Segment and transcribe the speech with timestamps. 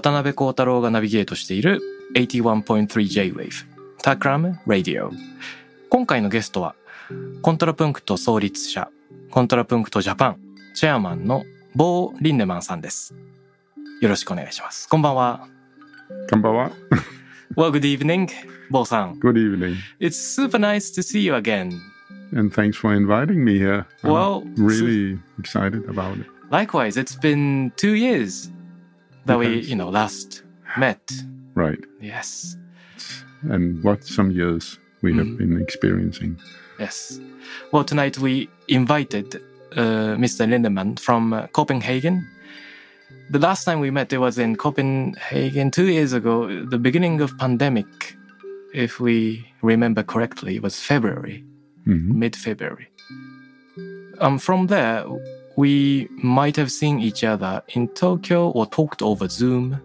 [0.00, 1.80] 渡辺幸太郎がナビゲートしている
[2.14, 3.50] 81.3J-Wave
[4.00, 5.10] Takram Radio
[5.90, 6.76] 今回のゲストは
[7.42, 8.90] コントラプンクト創立者
[9.32, 10.36] コントラプンクトジャパン
[10.76, 11.42] チェアマンの
[11.74, 13.12] ボー・リンネマンさんです
[14.00, 15.48] よろしくお願いしますこんばんは
[16.30, 16.70] Konbanwa.
[17.56, 18.28] Well good evening
[18.70, 19.74] ボーさん Good evening.
[19.98, 21.72] It's super nice to see you again
[22.32, 23.84] And thanks for inviting me here.
[24.04, 26.26] I'm Well, really excited about it.
[26.52, 28.52] Likewise it's been two years
[29.28, 30.42] that we you know last
[30.76, 31.00] met
[31.54, 31.82] Right.
[32.00, 32.56] Yes
[33.54, 35.38] And what some years we have Mhm.
[35.38, 36.36] been experiencing.
[36.80, 37.20] Yes.
[37.72, 39.26] Well, tonight we invited
[39.76, 40.42] uh, Mr.
[40.52, 42.16] Linnemann from uh, Copenhagen.
[43.30, 46.34] The last time we met, it was in Copenhagen two years ago,
[46.74, 47.86] the beginning of pandemic.
[48.74, 51.44] If we remember correctly, it was February,
[51.86, 52.14] Mhm.
[52.22, 52.88] mid-February.
[54.20, 55.04] Um, from there,
[55.58, 59.76] we might have seen each other in Tokyo or talked over Zoom.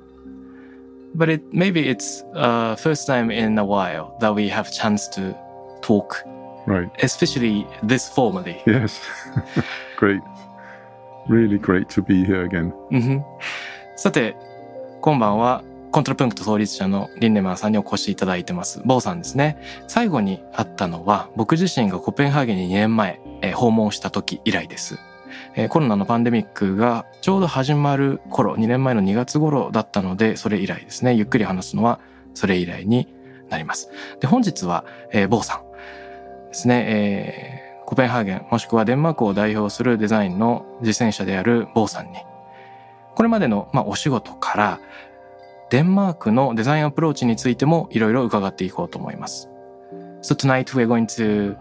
[1.15, 5.33] But it maybe it's uh, first time in a while that we have chance to
[5.81, 6.23] talk
[6.67, 6.89] Right.
[7.01, 8.55] especially this formally.
[8.67, 9.01] Yes.
[9.97, 10.21] great.
[11.27, 12.71] Really great to be here again.
[13.95, 14.35] さて、
[15.01, 18.81] 今晩はコントラプンクト創立者のリンネマンさんにお越しいただいてます。
[18.85, 19.57] ボーさんですね。
[19.87, 24.97] 最後に会ったのは僕自身がコペンハーゲンに2年前、えー訪問した時以来です。
[25.55, 31.13] えコロナのパンデミックがちょうど始まる頃、2年前の2月頃だったので、それ以来ですね。
[31.13, 31.99] ゆっくり話すのは
[32.33, 33.07] それ以来に
[33.49, 33.89] なります。
[34.19, 36.85] で、本日は、えーボーさんですね。
[36.87, 42.17] えーコペンハーゲンもしくはデンマークを代表するデザインの実践者であるボーさんに
[43.15, 44.79] これまでの、まあ、お仕事から
[45.69, 49.49] デンマークのデザインアプローチについてもいろいろ伺っていこうと思います。
[50.21, 51.57] So tonight we're going to,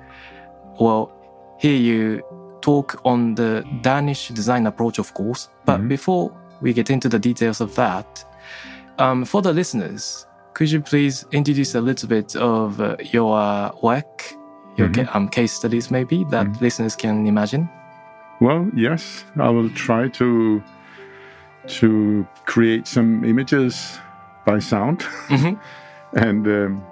[0.78, 1.10] well,
[1.58, 2.22] hear you
[2.62, 5.48] talk on the Danish design approach, of course.
[5.66, 5.88] But Mhm.
[5.88, 6.30] before
[6.62, 8.24] we get into the details of that,
[8.98, 14.34] um, for the listeners, could you please introduce a little bit of uh, your work,
[14.76, 14.94] your Mhm.
[15.06, 16.60] ca- um, case studies maybe that Mhm.
[16.60, 17.68] listeners can imagine?
[18.40, 20.62] Well, yes, I will try to
[21.80, 23.98] to create some images
[24.44, 24.98] by sound.
[25.28, 25.56] Mhm.
[26.26, 26.82] and um,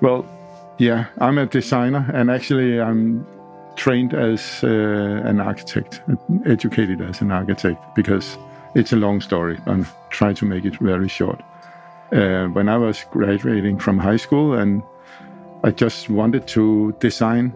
[0.00, 0.24] well,
[0.78, 3.24] yeah, I'm a designer, and actually, I'm
[3.78, 6.02] trained as uh, an architect,
[6.44, 8.36] educated as an architect, because
[8.74, 9.56] it's a long story.
[9.66, 11.40] I'm trying to make it very short.
[12.12, 14.82] Uh, when I was graduating from high school, and
[15.64, 17.52] I just wanted to design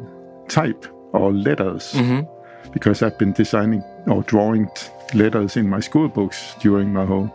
[0.49, 2.27] type or letters Mhm.
[2.73, 7.31] because I've been designing or drawing t- letters in my school books during my whole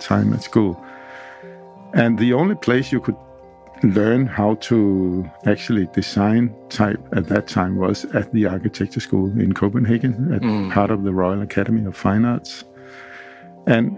[0.00, 0.76] time at school.
[1.94, 3.16] And the only place you could
[3.82, 9.52] learn how to actually design type at that time was at the architecture school in
[9.52, 10.70] Copenhagen, at Mm.
[10.70, 12.64] part of the Royal Academy of Fine Arts.
[13.66, 13.96] And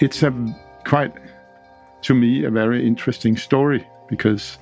[0.00, 0.32] it's a
[0.84, 1.12] quite,
[2.02, 4.58] to me, a very interesting story because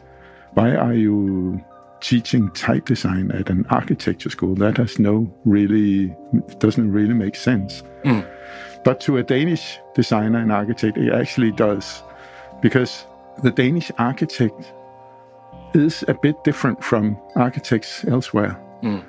[0.55, 1.61] why are you
[2.01, 4.55] teaching type design at an architecture school?
[4.55, 6.15] That has no really
[6.59, 7.83] doesn't really make sense.
[8.05, 8.27] Mm.
[8.85, 12.03] But to a Danish designer and architect, it actually does,
[12.63, 13.07] because
[13.43, 14.73] the Danish architect
[15.75, 19.03] is a bit different from architects elsewhere Mm.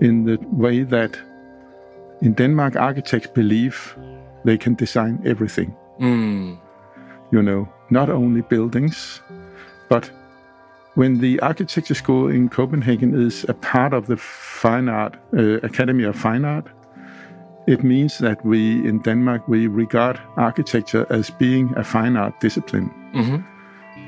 [0.00, 1.18] in the way that
[2.20, 3.76] in Denmark, architects believe
[4.44, 6.56] they can design everything Mm.
[7.32, 9.22] you know, not only buildings,
[9.90, 10.10] but
[10.94, 16.04] when the architecture school in Copenhagen is a part of the fine art uh, Academy
[16.08, 16.66] of Fine Art,
[17.66, 18.58] it means that we
[18.88, 23.42] in Denmark we regard architecture as being a fine art discipline, Mhm.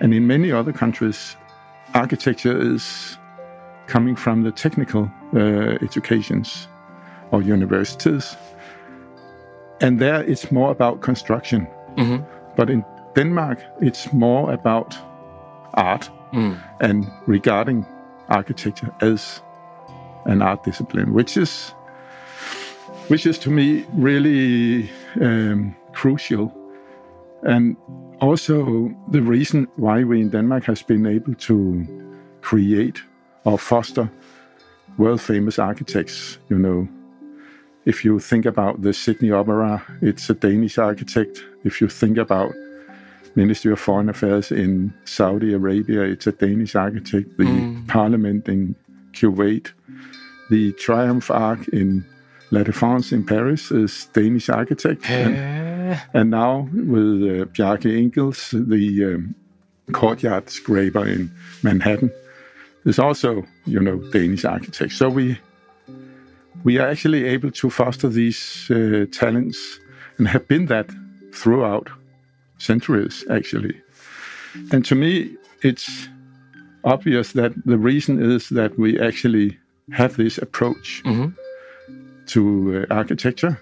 [0.00, 1.37] And in many other countries,
[1.94, 3.19] architecture is
[3.87, 6.69] coming from the technical uh, educations
[7.31, 8.37] or universities,
[9.81, 11.66] and there it's more about construction.
[11.96, 12.25] Mhm.
[12.56, 12.84] But in
[13.14, 14.96] Denmark, it's more about
[15.75, 16.56] art Mm.
[16.81, 17.87] and regarding
[18.28, 19.43] architecture as
[20.25, 21.75] an art discipline, which is
[23.08, 24.90] which is to me really
[25.20, 26.52] um, crucial,
[27.43, 27.76] and
[28.21, 31.87] also the reason why we in Denmark has been able to
[32.41, 33.03] create
[33.45, 34.11] or foster
[34.99, 36.39] world famous architects.
[36.49, 36.89] You know,
[37.85, 41.45] if you think about the Sydney Opera, it's a Danish architect.
[41.65, 42.53] If you think about
[43.35, 47.37] Ministry of Foreign Affairs in Saudi Arabia, it's a Danish architect.
[47.37, 47.87] The mm.
[47.87, 48.75] Parliament in
[49.13, 49.73] Kuwait,
[50.51, 52.05] the Triumph Arch in
[52.50, 55.08] La Défense in Paris is Danish architect.
[55.10, 59.34] And, and now with uh, Bjarke Ingels, the um,
[59.93, 61.31] courtyard scraper in
[61.62, 62.10] Manhattan,
[62.84, 64.93] is also, you know, Danish architect.
[64.93, 65.38] So we
[66.64, 69.78] we are actually able to foster these uh, talents
[70.19, 70.90] and have been that
[71.32, 71.88] throughout
[72.58, 73.81] centuries, actually.
[74.72, 76.08] And to me, it's
[76.84, 79.58] obvious that the reason is that we actually
[79.93, 81.34] have this approach Mhm.
[82.28, 83.58] To uh, architecture.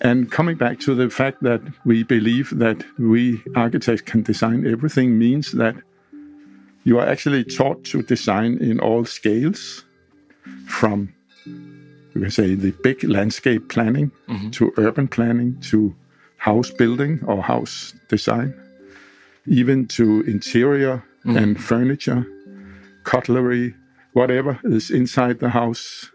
[0.00, 5.18] And coming back to the fact that we believe that we architects can design everything
[5.18, 5.76] means that
[6.84, 9.84] you are actually taught to design in all scales
[10.66, 11.12] from
[12.14, 14.10] you can say the big landscape planning
[14.52, 15.94] to urban planning to
[16.36, 18.54] house building or house design
[19.46, 21.02] even to interior
[21.38, 22.26] and furniture
[23.04, 23.74] cutlery
[24.12, 26.10] whatever is inside the house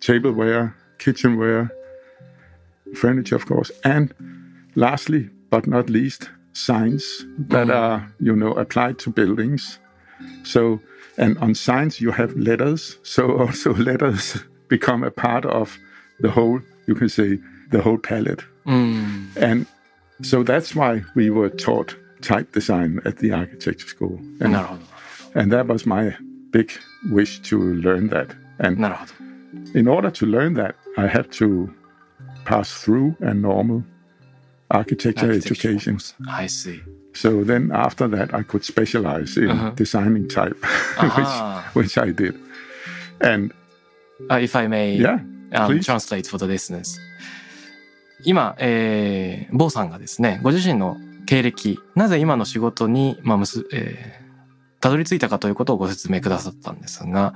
[0.00, 1.70] tableware kitchenware,
[2.94, 4.14] furniture, of course, and
[4.74, 9.78] lastly, but not least, signs that are, you know, applied to buildings.
[10.44, 10.80] So,
[11.18, 12.98] and on signs you have letters.
[13.02, 14.38] So also letters
[14.68, 15.78] become a part of
[16.20, 17.38] the whole, you can say,
[17.70, 18.42] the whole palette.
[18.66, 19.36] Mm.
[19.36, 19.66] And
[20.22, 24.18] so that's why we were taught type design at the architecture school.
[24.40, 24.52] And,
[25.34, 26.16] and that was my
[26.50, 26.72] big
[27.10, 28.34] wish to learn that.
[28.58, 28.78] And
[29.74, 31.68] in order to learn that, i had to
[32.44, 33.82] pass through a normal
[34.70, 35.98] architecture education
[36.28, 36.80] I see.
[37.12, 39.70] so then after that i could specialize in Uh-huh.
[39.76, 40.56] designing type
[40.98, 41.70] Ah.
[41.74, 42.34] which, which i did
[43.20, 43.52] and
[44.30, 45.18] Uh, if I may yeah
[45.52, 46.98] um, translate for the listeners.
[48.24, 50.96] 今、えー、坊さんがですね、ご自身の
[51.26, 57.34] 経歴、なぜ今の仕事に、まあ、むす、えー、たどり着いたかということをご説明くださったんですが、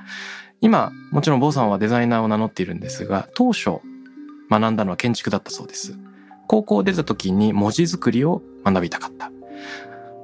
[0.60, 3.80] 今、もちろん坊さんはデザイナーを名乗っているんですが、当初
[4.50, 5.98] 学んだのは建築だったそうです。
[6.46, 9.30] 高校を出た時に文字作りを学びたかった。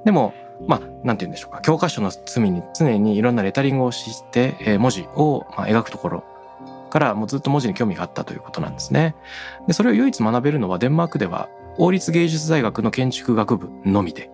[0.04, 0.34] でも、
[0.66, 1.60] まあ、なんて言うんでしょうか。
[1.60, 6.25] 教科書の隅に常にいろんなレタリングをして、えー文字を、まあ、描くところ
[6.90, 9.14] からもうずっと文字に興味があったということなんですね。
[9.66, 14.31] で、それを唯一学べるのはデンマークでは王立芸術大学の建築学部のみで、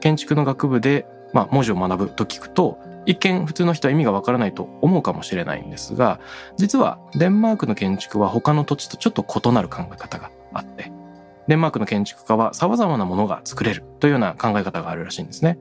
[0.00, 6.20] 建築の学部で、まあ、文字を学ぶと聞くと、一見普通の人は意味がわからないと思うかもしれないんですが、
[6.56, 10.92] 実はデンマークの建築は他の土地とちょっと異なる考え方があって、
[11.48, 15.58] デンマークの建築家は様々なものが作れるというような考え方があるらしいんですね。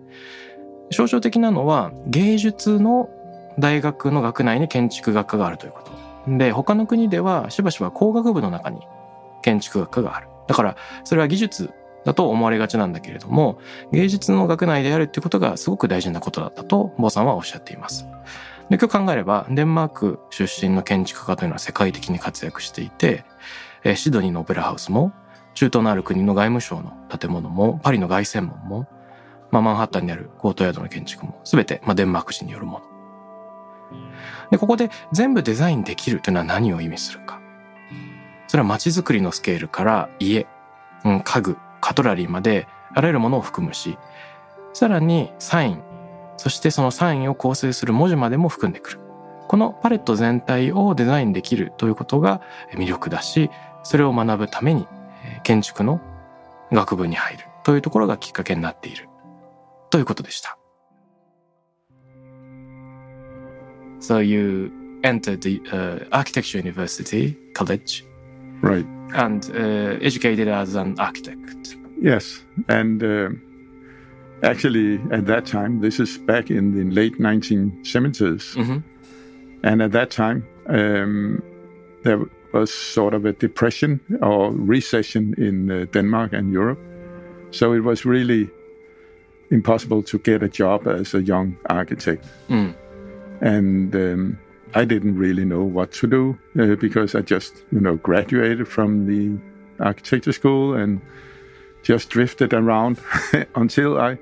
[0.92, 3.10] 象徴的なのは芸術の
[3.60, 6.38] 大学の学内に建築学科があるということ。
[6.38, 8.82] で、他の国ではしばしば工学部の中に
[9.44, 10.28] 建築学科がある。
[10.48, 11.72] だから、それは技術
[12.06, 13.60] だと思われがちなんだけれども、
[13.92, 18.06] 芸術の学内であるっていうことがすごく大事なことだったと、坊さんはおっしゃっています。
[18.70, 23.26] で、今日考えれば、デンマーク出身の建築家というのは世界的に活躍していて、
[23.84, 25.12] えシドニーのオペラハウスも、
[25.56, 28.88] 中東のある国の外務省の建物も、パリの凱旋門も、
[29.52, 32.86] まあ、マンハッタンにあるコートヤードの建築も、すべて、まあ、デンマーク人によるもの。
[34.52, 37.40] で、ここで全部デザインできるというのは何を意味するか。
[38.48, 40.46] それは街づくりのスケールから家、
[41.04, 43.98] うん、家具、カトラリーまであらゆるものを含むし、
[44.74, 45.82] さらにサイン、
[46.38, 49.00] そしてそのサインを構成する文字までも含んでくる。
[49.48, 52.42] このパレット全体をデザインできるということが
[52.74, 53.50] 魅力だし、
[53.84, 54.88] それを学ぶために
[55.44, 56.02] 建築の
[56.72, 59.08] 学部に入るというところがきっかけになっている
[59.92, 60.58] ということでした。
[64.00, 64.72] So you
[65.04, 68.06] entered the uh, architecture university college?
[68.62, 71.76] Right and uh, educated as an architect.
[72.02, 73.30] Yes, and uh,
[74.44, 78.84] actually, at that time, this is back in the late 1970s, Mhm.
[79.64, 81.42] and at that time, um,
[82.04, 82.20] there
[82.54, 86.80] was sort of a depression or recession in uh, Denmark and Europe.
[87.52, 88.50] So it was really
[89.52, 92.26] impossible to get a job as a young architect.
[92.50, 92.74] Mm.
[93.42, 94.38] And um,
[94.74, 99.06] I didn't really know what to do uh, because I just, you know, graduated from
[99.06, 99.38] the
[99.80, 101.02] architecture school and
[101.84, 103.00] just drifted around
[103.56, 104.18] until I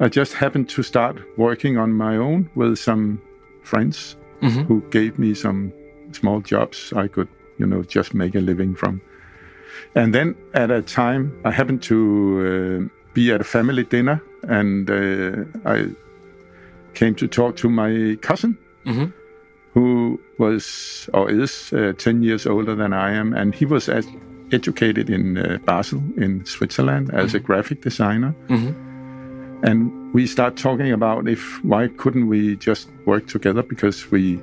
[0.00, 3.20] I just happened to start working on my own with some
[3.62, 4.66] friends Mhm.
[4.66, 5.72] who gave me some
[6.12, 7.28] small jobs I could,
[7.58, 9.00] you know, just make a living from.
[9.94, 11.96] And then at a time, I happened to
[12.40, 15.86] uh, be at a family dinner, and uh, I
[16.94, 18.56] came to talk to my cousin,
[18.86, 19.12] Mhm.
[19.74, 24.06] Who was or is uh, 10 years older than I am, and he was as
[24.52, 28.34] educated in uh, Basel in Switzerland as a graphic designer.
[28.48, 28.74] Mhm.
[29.64, 34.40] And we start talking about if why couldn't we just work together because we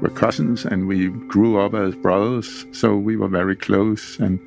[0.00, 4.40] were cousins and we grew up as brothers, so we were very close and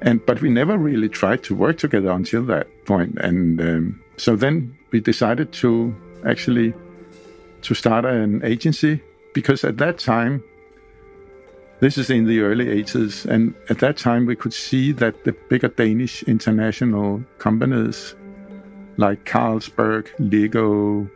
[0.00, 3.18] and but we never really tried to work together until that point.
[3.18, 5.94] And um, so then we decided to
[6.26, 6.72] actually
[7.62, 9.00] to start an agency
[9.34, 10.42] because at that time
[11.80, 15.32] this is in the early 80s and at that time we could see that the
[15.48, 18.14] bigger Danish international companies
[18.98, 21.08] like Carlsberg, Lego,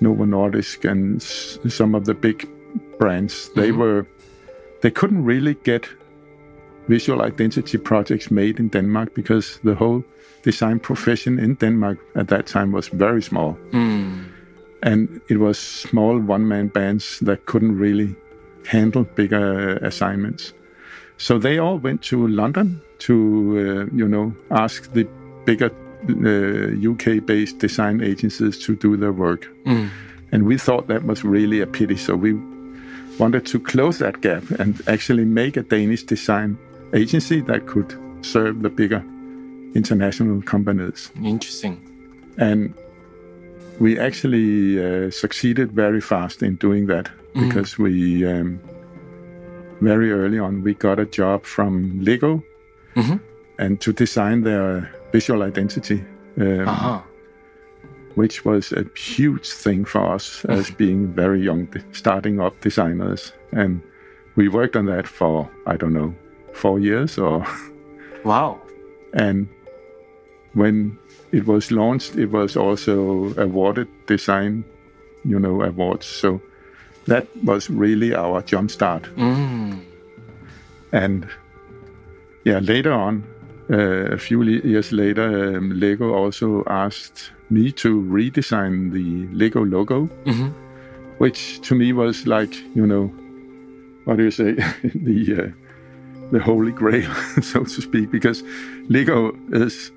[0.00, 2.48] Novo Nordisk, and s- some of the big
[2.98, 3.50] brands.
[3.54, 4.06] They were
[4.82, 5.86] they couldn't really get
[6.88, 10.02] visual identity projects made in Denmark because the whole
[10.42, 14.24] design profession in Denmark at that time was very small, Mm.
[14.82, 18.14] And it was small one-man bands that couldn't really
[18.66, 20.52] handle bigger assignments.
[21.18, 23.14] So they all went to London to,
[23.92, 25.06] uh, you know, ask the
[25.44, 25.70] bigger
[26.08, 29.46] uh, UK-based design agencies to do their work.
[29.64, 29.90] Mm.
[30.32, 31.96] And we thought that was really a pity.
[31.96, 32.34] So we
[33.18, 36.56] wanted to close that gap and actually make a Danish design
[36.94, 39.04] agency that could serve the bigger
[39.74, 41.10] international companies.
[41.22, 41.80] Interesting.
[42.38, 42.74] And
[43.80, 48.60] we actually uh, succeeded very fast in doing that because we, um,
[49.80, 52.42] very early on, we got a job from Lego
[52.96, 53.20] Mhm.
[53.58, 56.04] and to design their visual identity.
[56.38, 57.02] Um, Aha.
[58.16, 63.32] which was a huge thing for us as being very young, starting up designers.
[63.52, 63.80] And
[64.36, 66.12] we worked on that for, I don't know,
[66.52, 67.44] four years or,
[68.24, 68.60] Wow.
[69.14, 69.48] and
[70.54, 70.98] when
[71.32, 74.64] it was launched, it was also awarded design,
[75.24, 76.06] you know, awards.
[76.06, 76.40] So
[77.06, 79.02] that was really our jumpstart.
[79.16, 79.80] Mm.
[80.92, 81.26] And
[82.44, 83.22] yeah, later on,
[83.70, 90.08] uh, a few years later, um, Lego also asked me to redesign the Lego logo,
[90.24, 90.52] Mhm.
[91.18, 93.10] which to me was like, you know,
[94.04, 94.52] what do you say,
[94.94, 95.48] the uh,
[96.32, 97.10] the holy grail,
[97.42, 98.42] so to speak, because
[98.88, 99.90] Lego is,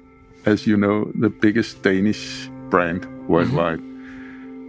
[0.46, 3.80] as you know, the biggest Danish brand worldwide,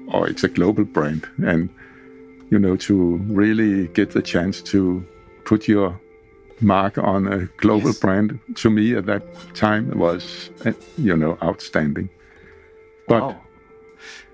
[0.08, 1.68] or it's a global brand, and
[2.50, 5.04] you know, to really get the chance to
[5.44, 5.98] put your
[6.60, 7.98] mark on a global Yes.
[7.98, 9.22] brand to me at that
[9.54, 12.08] time was, uh, you know, outstanding.
[13.08, 13.40] But Wow.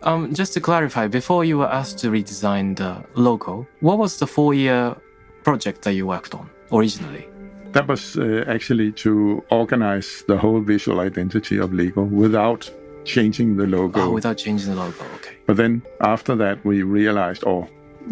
[0.03, 4.27] Um, just to clarify, before you were asked to redesign the logo, what was the
[4.27, 4.97] four-year
[5.45, 7.27] project that you worked on originally?
[7.73, 12.71] That was uh, actually to organize the whole visual identity of Lego without
[13.05, 14.01] changing the logo.
[14.03, 15.05] Oh, without changing the logo.
[15.17, 15.37] Okay.
[15.47, 17.69] But then after that, we realized, or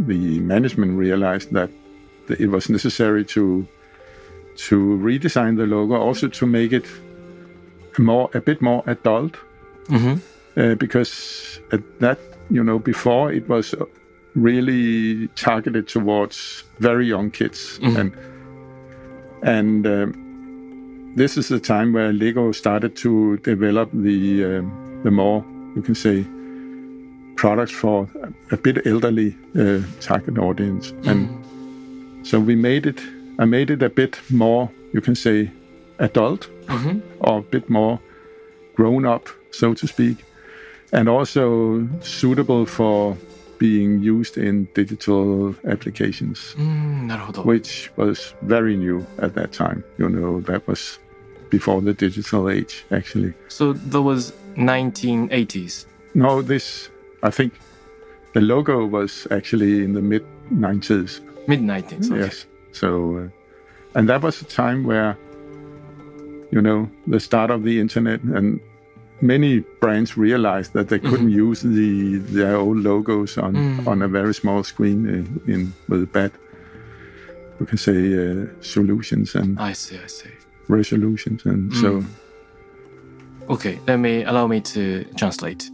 [0.06, 1.70] the management realized that
[2.28, 3.66] it was necessary to
[4.68, 6.86] to redesign the logo, also to make it
[7.98, 9.36] more a bit more adult,
[9.88, 10.16] Mm-hmm.
[10.60, 12.18] uh, because at that
[12.50, 13.74] you know before it was
[14.34, 17.96] really targeted towards very young kids Mhm.
[17.98, 18.12] and
[19.42, 25.44] and um, this is the time where Lego started to develop the um, the more
[25.76, 26.24] you can say
[27.36, 28.08] products for
[28.50, 31.28] a bit elderly uh, target audience and
[32.26, 33.00] so we made it
[33.38, 35.50] I made it a bit more you can say
[35.98, 36.98] adult Mm-hmm.
[37.20, 37.98] or a bit more
[38.74, 40.18] grown up, so to speak,
[40.92, 43.16] and also suitable for
[43.58, 49.82] being used in digital applications, mm, which was very new at that time.
[49.98, 50.98] You know, that was
[51.50, 53.34] before the digital age, actually.
[53.48, 55.86] So that was 1980s?
[56.14, 56.90] No, this,
[57.22, 57.54] I think
[58.32, 61.20] the logo was actually in the mid 90s.
[61.46, 62.20] Mid 90s, okay.
[62.20, 62.46] Yes.
[62.72, 63.28] So, uh,
[63.98, 65.16] and that was a time where,
[66.50, 68.60] you know, the start of the internet and
[69.20, 73.86] many brands realized that they couldn't use the their old logos on Mm.
[73.86, 75.06] on a very small screen
[75.46, 76.30] uh, in with bad,
[77.60, 80.28] you can say, uh, solutions and I see, I see.
[80.68, 82.00] resolutions, and so.
[82.00, 82.04] Mm.
[83.48, 85.72] Okay, let me allow me to translate.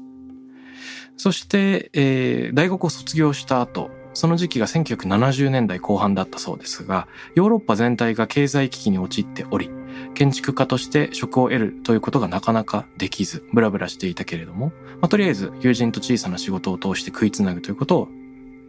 [1.16, 9.70] そして、えー大学を卒業した後、その時期が1970年代後半だったそうですが、ヨーロッパ全体が経済危機に陥っており、
[10.14, 14.66] 建築家として職を得るということがなかなかできず、ブラブラしていたけれども、
[15.00, 18.08] まあ、とりあえず友人と小さな仕事を通して食いつなぐということを、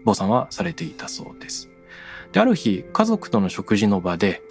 [0.04, 1.70] 坊さんはされていたそうです。
[2.32, 4.42] で、ある日、家族との食事の場で、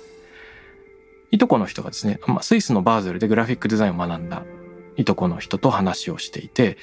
[1.30, 4.44] いとこの人がですね、まあ、スイスのバーゼルでグラフィックデザインを学んだ
[4.96, 6.78] いとこの人と話をしていて、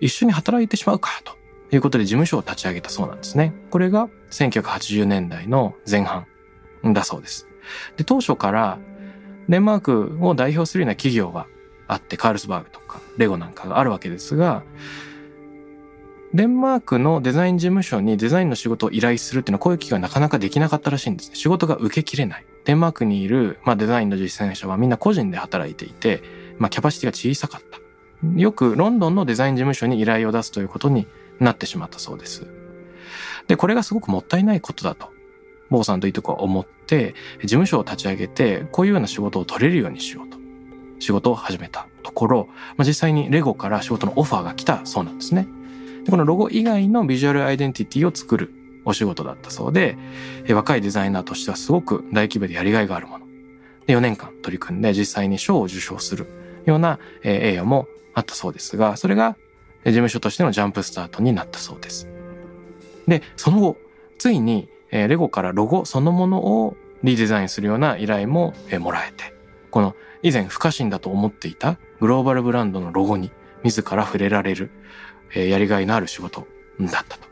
[0.00, 1.36] 一緒に働いてしまうかと
[1.74, 3.52] いうことで事務所を立ち上げたそうなんですね。
[3.70, 6.26] これが1980年代の前半
[6.84, 7.48] だそうです。
[7.96, 8.78] で、当初から
[9.48, 11.46] デンマークを代表するような企業は
[11.88, 14.62] あって、カールスバーグとかレゴなんかがあるわけですが、
[16.34, 21.36] デンマークのデザイン事務所にデザインの仕事を依頼するっていうのはこういう企業はなかなかできなかったらしいんですね。
[21.36, 22.44] 仕事が受けきれない。
[22.64, 26.22] デンマークにいる、まあ、デザインの実践者はみんな個人で働いていて、
[26.58, 27.78] まあ、キャパシティが小さかった。
[28.34, 31.06] よくロンドンのデザイン事務所に依頼を出すということに
[31.38, 32.46] なってしまったそうです。
[33.46, 35.10] で、これがすごくもったいないことだと、
[35.70, 40.36] 坊さんといいとこは思って、事務所を立ち上げて、こういうような仕事を取れるようにしようと。
[40.98, 45.46] 仕事を始めたところ、まあ、実際にレゴから仕事のオファーが来たそうなんですね。
[46.04, 48.52] でこのロゴ以外のビジュアルアイデンティティを作る
[48.84, 49.98] お仕事だったそうで、
[50.48, 53.26] 若いデザイナーとしてはすごく大規模でやりがいがあるもの。
[53.86, 56.26] で4年間取り組んで実際に賞を受賞する
[56.64, 59.36] ような栄誉もあったそうですが、それが
[59.84, 62.08] 事務所としてのジャンプスタートになったそうです。
[63.06, 63.76] で、その後、
[64.18, 69.34] ついにえレゴからロゴそのものをリデザインするような依頼ももらえて、
[69.70, 73.30] この以前不可侵だと思っていたグローバルブランドのロゴに
[73.64, 74.70] 自ら触れられる、
[75.34, 76.46] やりがいのある仕事
[76.80, 77.26] だったと。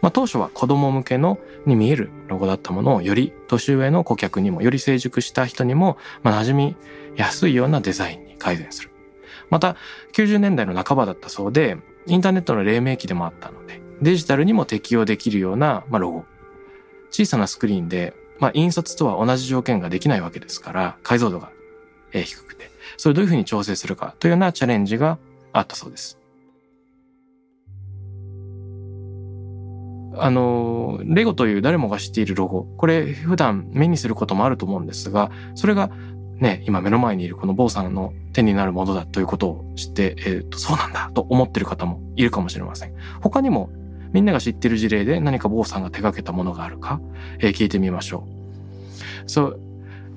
[0.00, 6.76] まあ、当初は子供向けのに見えるロゴだったものをより年上の顧客にもより成熟した人にも、まあ、馴染み
[7.16, 8.90] やすいようなデザインに改善する。
[9.50, 9.76] また
[10.12, 11.76] 90年代の半ばだったそうで
[12.06, 16.24] インターネットの黎明期でもあったのでデジタルにも適用できるような、まあ、ロゴ
[17.10, 21.50] 小さなスクリーンで、まあ、印刷とは同じ条件ができないわけですから解像度が
[22.12, 25.18] 低くてそれをどういうふうに調整するかというようなチャレンジが
[25.52, 26.18] あったそうです。
[30.16, 32.64] あの、レゴという誰もが知っているロゴ。
[32.76, 35.90] これ普段目にすることもあると思うんですが、それが
[36.36, 42.94] ね、今目の前にいるこの坊さんの手になるものだということを知って、えっ、ー、と、そうなんだと思ってる方もいるかもしれません。
[43.20, 43.70] 他にも
[44.12, 47.00] みんなが知ってる事例で何かボーさんが手掛けたものがあるか、
[47.38, 48.40] えー、聞いてみましょう。
[49.26, 49.56] So,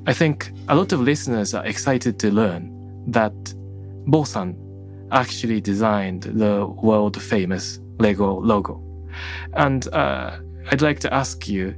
[0.06, 2.71] I think a lot of listeners are excited to learn
[3.12, 3.34] that
[4.08, 4.56] Bosan
[5.12, 8.82] actually designed the world famous Lego logo.
[9.53, 10.39] And uh,
[10.71, 11.75] I'd like to ask you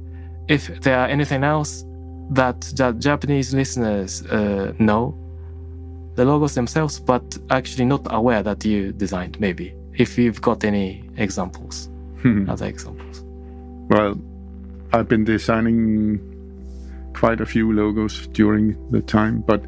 [0.48, 1.84] if there are anything else
[2.30, 5.14] that the Japanese listeners uh, know
[6.14, 11.04] the logos themselves, but actually not aware that you designed, maybe, if you've got any
[11.18, 11.90] examples
[12.48, 13.22] other examples.
[13.88, 14.20] Well,
[14.92, 16.20] I've been designing
[17.14, 19.64] quite a few logos during the time, but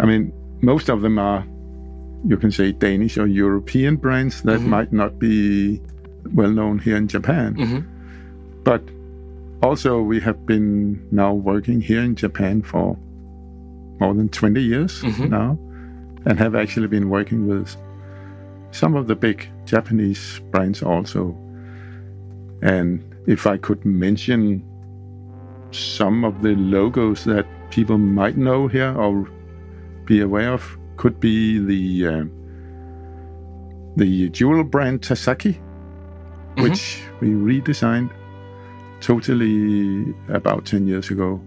[0.00, 1.44] I mean, most of them are,
[2.26, 4.70] you can say, Danish or European brands that mm-hmm.
[4.70, 5.80] might not be
[6.34, 7.54] well known here in Japan.
[7.54, 8.62] Mm-hmm.
[8.62, 8.82] But
[9.62, 12.96] also, we have been now working here in Japan for
[14.00, 15.28] more than 20 years mm-hmm.
[15.28, 15.58] now
[16.24, 17.76] and have actually been working with
[18.72, 21.36] some of the big Japanese brands also.
[22.62, 24.64] And if I could mention
[25.72, 29.28] some of the logos that people might know here or
[30.04, 32.24] be aware of, could be the uh,
[33.96, 36.62] the jewel brand Tasaki, mm-hmm.
[36.62, 38.10] which we redesigned
[39.00, 41.40] totally about 10 years ago.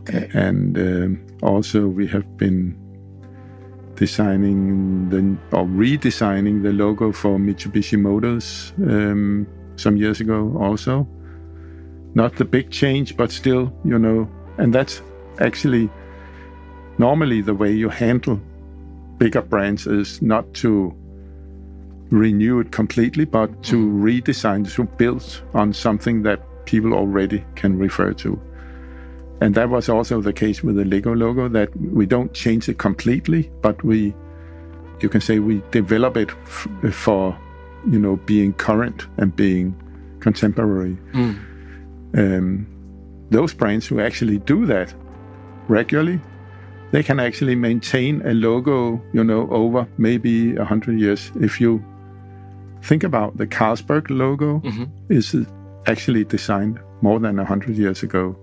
[0.00, 0.28] Okay.
[0.34, 2.76] And um, also, we have been
[3.96, 5.18] designing the
[5.56, 11.06] or redesigning the logo for Mitsubishi Motors um, some years ago, also.
[12.14, 14.28] Not the big change, but still, you know,
[14.58, 15.00] and that's
[15.40, 15.88] actually
[16.98, 18.38] normally the way you handle
[19.18, 20.94] bigger brands is not to
[22.10, 28.12] renew it completely, but to redesign, to build on something that people already can refer
[28.12, 28.40] to.
[29.40, 32.78] And that was also the case with the Lego logo that we don't change it
[32.78, 34.14] completely, but we,
[35.00, 37.36] you can say, we develop it f- for,
[37.90, 39.74] you know, being current and being
[40.20, 40.96] contemporary.
[41.12, 41.38] Mm.
[42.16, 42.66] Um,
[43.30, 44.94] those brands who actually do that
[45.66, 46.20] regularly,
[46.92, 51.32] they can actually maintain a logo, you know, over maybe a hundred years.
[51.40, 51.82] If you
[52.82, 54.84] think about the Carlsberg logo, mm-hmm.
[55.08, 55.34] is
[55.86, 58.36] actually designed more than 100 years ago,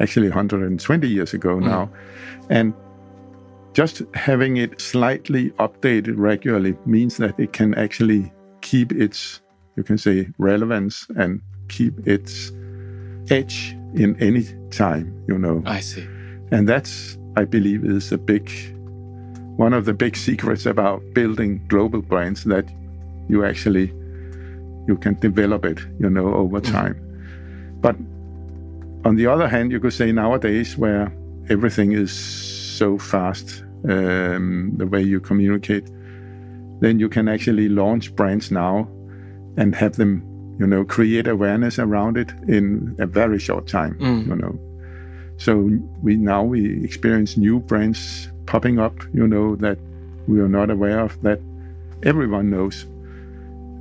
[0.00, 1.64] actually 120 years ago mm.
[1.64, 1.90] now.
[2.50, 2.74] And
[3.72, 9.40] just having it slightly updated regularly means that it can actually keep its,
[9.76, 12.52] you can say, relevance and keep its
[13.30, 15.62] edge in any time, you know.
[15.66, 16.06] I see.
[16.50, 18.50] And that's, I believe, is a big
[19.56, 22.68] one of the big secrets about building global brands that
[23.28, 23.92] you actually
[24.86, 26.70] you can develop it, you know, over mm.
[26.70, 27.00] time.
[27.80, 27.96] But
[29.04, 31.12] on the other hand, you could say nowadays where
[31.48, 35.86] everything is so fast, um, the way you communicate,
[36.80, 38.88] then you can actually launch brands now
[39.56, 40.22] and have them,
[40.58, 44.26] you know, create awareness around it in a very short time, mm.
[44.26, 44.58] you know.
[45.36, 45.70] So
[46.02, 49.78] we now we experience new brands popping up, you know, that
[50.26, 51.40] we are not aware of that
[52.02, 52.86] everyone knows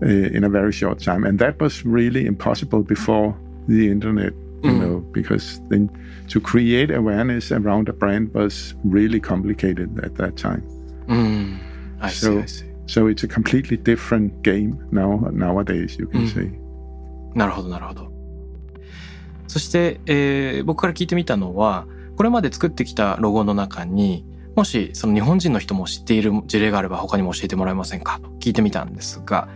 [0.02, 1.24] uh, in a very short time.
[1.24, 4.80] And that was really impossible before the internet, you mm.
[4.80, 5.89] know, because then
[6.30, 10.63] to create awareness around a brand was really complicated at that time.
[11.08, 11.60] Mm.
[12.02, 12.65] I so, see, I see.
[12.86, 16.52] So it's a completely different game now nowadays, you can say.
[17.36, 18.12] なるほど、なるほど。
[19.47, 29.47] そして、えー、僕から聞いてみたのは、これまで作ってきたロゴの中に、もしその日本人の人も知っている事例があれば他にも教えてもらえませんかと聞いてみたんですが、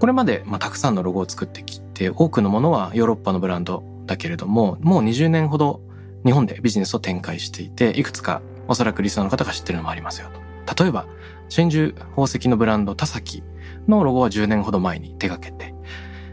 [0.00, 5.80] これまでまあたくさんのロゴを作ってきて、多くのものはヨーロッパのブランドだけれども、もう20年ほど
[6.24, 10.28] 日本でビジネスを展開していて、いくつかおそらくリスナーの方が知ってるのもありますよ
[10.66, 10.82] と。
[10.82, 11.06] 例えば、
[11.48, 13.42] 真珠宝石のブランド田崎
[13.88, 15.74] のロゴは10年ほど前に手掛けて、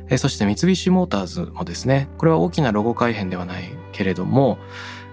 [0.10, 4.58] えそして三菱モーターズもですね、これは大きなロゴ改変ではないけれども、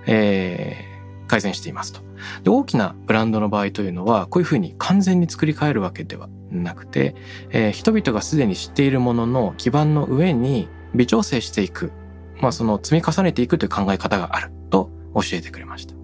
[0.06, 2.00] えー、改善していますと。
[2.42, 7.14] で、大きなブランドの場合というのは、こういうふうに完全に作り変えるわけではなくて、
[7.50, 11.92] えー、人々がすでに知っているものの基盤の上に微調整していく、
[12.40, 15.94] まあその積み重ねていくという考え方があると教えてくれました。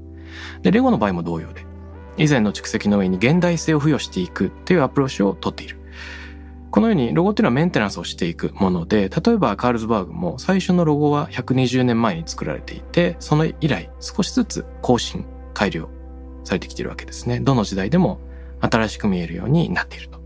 [0.62, 1.66] で、レゴの場合も同様で、
[2.16, 5.78] 以前の蓄積の上に現代性を付与していくっていうアプローチをとっている。
[6.70, 15.90] このようにロゴっていうのはメンテナンスをしていくもので、例えばカールズバーグも最初のロゴは120年前に作られていて、その以来少しずつ更新、改良
[16.44, 17.40] されてきているわけですね。
[17.40, 18.20] どの時代でも
[18.60, 20.18] 新しく見えるようになっていると。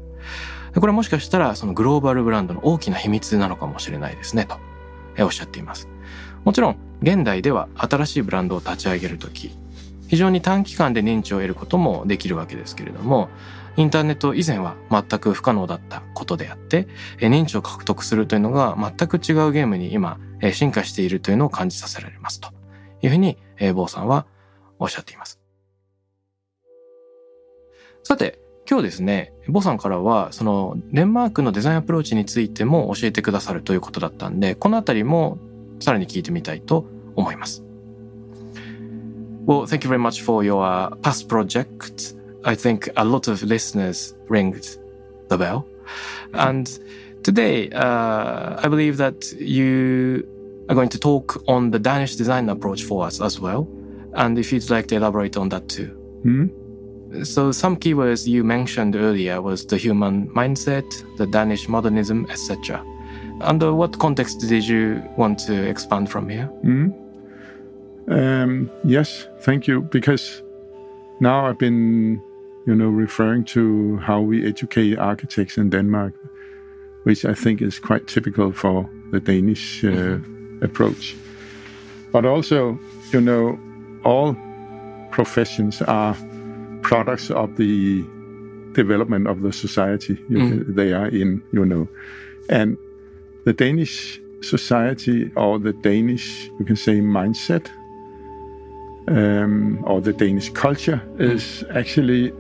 [0.75, 4.59] これはもしかしたらそのグローバルブランドの大きな秘密なのかもしれないですね、と
[5.25, 5.89] おっしゃっています。
[6.47, 9.51] もちろん、現代では新しいブランドを立ち上げるとき、
[10.07, 13.29] 非常に短期間で認知を得ることもできるわけですけれども、
[13.77, 16.87] インターネット以前は全く不可能だったことであって、
[17.19, 20.21] 認知を獲得するというのが全く違うゲームに今
[20.53, 22.51] 進化しているというのを感じさせられますと
[23.03, 23.39] いうふうに、
[23.75, 24.27] 坊さんは
[24.79, 25.41] おっしゃっています。
[28.05, 28.39] さて、
[28.71, 35.39] 今日ですね、ボさんからは、そのデンマークのデザインアプローチについても教えてくださるということだったんで、このあたりも
[35.80, 37.64] さらに聞いてみたいと思います。
[39.46, 42.16] Well, thank you very much for your past project.
[42.44, 44.78] I think a lot of listeners ringed
[45.30, 45.66] the bell.
[46.34, 46.68] And
[47.24, 50.28] today, uh, I believe that you
[50.70, 53.68] are going to talk on the Danish design approach for us as well.
[54.14, 55.98] And if you'd like to elaborate on that too.
[56.26, 57.24] Mm-hmm.
[57.24, 60.86] So some keywords you mentioned earlier was the human mindset,
[61.18, 62.86] the Danish modernism, etc.
[63.41, 66.51] Under what context did you want to expand from here?
[66.65, 66.95] Mm.
[68.09, 69.83] Um, yes, thank you.
[69.83, 70.43] Because
[71.21, 72.23] now I've been,
[72.67, 76.15] you know, referring to how we educate architects in Denmark,
[77.03, 80.65] which I think is quite typical for the Danish uh, mm-hmm.
[80.65, 81.17] approach.
[82.13, 82.79] But also,
[83.13, 83.59] you know,
[84.05, 84.37] all
[85.11, 86.17] professions are
[86.83, 88.05] products of the
[88.73, 90.75] development of the society mm.
[90.75, 91.89] they are in, you know.
[92.49, 92.79] And
[93.47, 97.71] the Danish society or the Danish, you can say, mindset
[99.07, 102.33] um, or the Danish culture is actually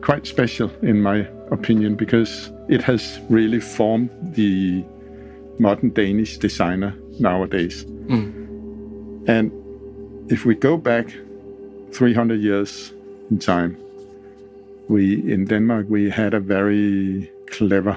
[0.00, 4.84] quite special, in my opinion, because it has really formed the
[5.60, 7.84] modern Danish designer nowadays.
[7.84, 9.28] Mm.
[9.28, 9.52] And
[10.28, 11.06] if we go back
[11.92, 12.92] 300 years
[13.30, 13.76] in time,
[14.88, 17.96] we in Denmark we had a very clever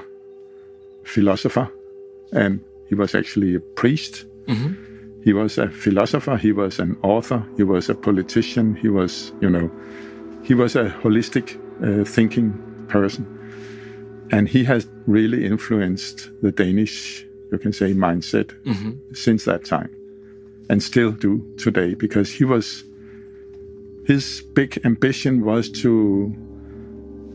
[1.02, 1.68] philosopher,
[2.32, 4.26] and he was actually a priest.
[4.46, 5.22] Mm-hmm.
[5.22, 6.36] He was a philosopher.
[6.36, 7.46] He was an author.
[7.56, 8.74] He was a politician.
[8.74, 9.70] He was, you know,
[10.42, 12.52] he was a holistic uh, thinking
[12.88, 13.26] person,
[14.30, 18.92] and he has really influenced the Danish, you can say, mindset mm-hmm.
[19.14, 19.90] since that time,
[20.68, 22.84] and still do today because he was.
[24.04, 26.34] His big ambition was to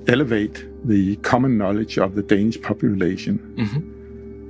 [0.10, 3.40] elevate the common knowledge of the Danish population.
[3.58, 3.97] Mm-hmm.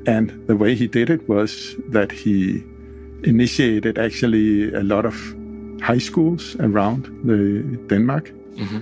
[0.07, 2.63] And the way he did it was that he
[3.23, 5.15] initiated actually a lot of
[5.81, 8.79] high schools around the Denmark, mm-hmm.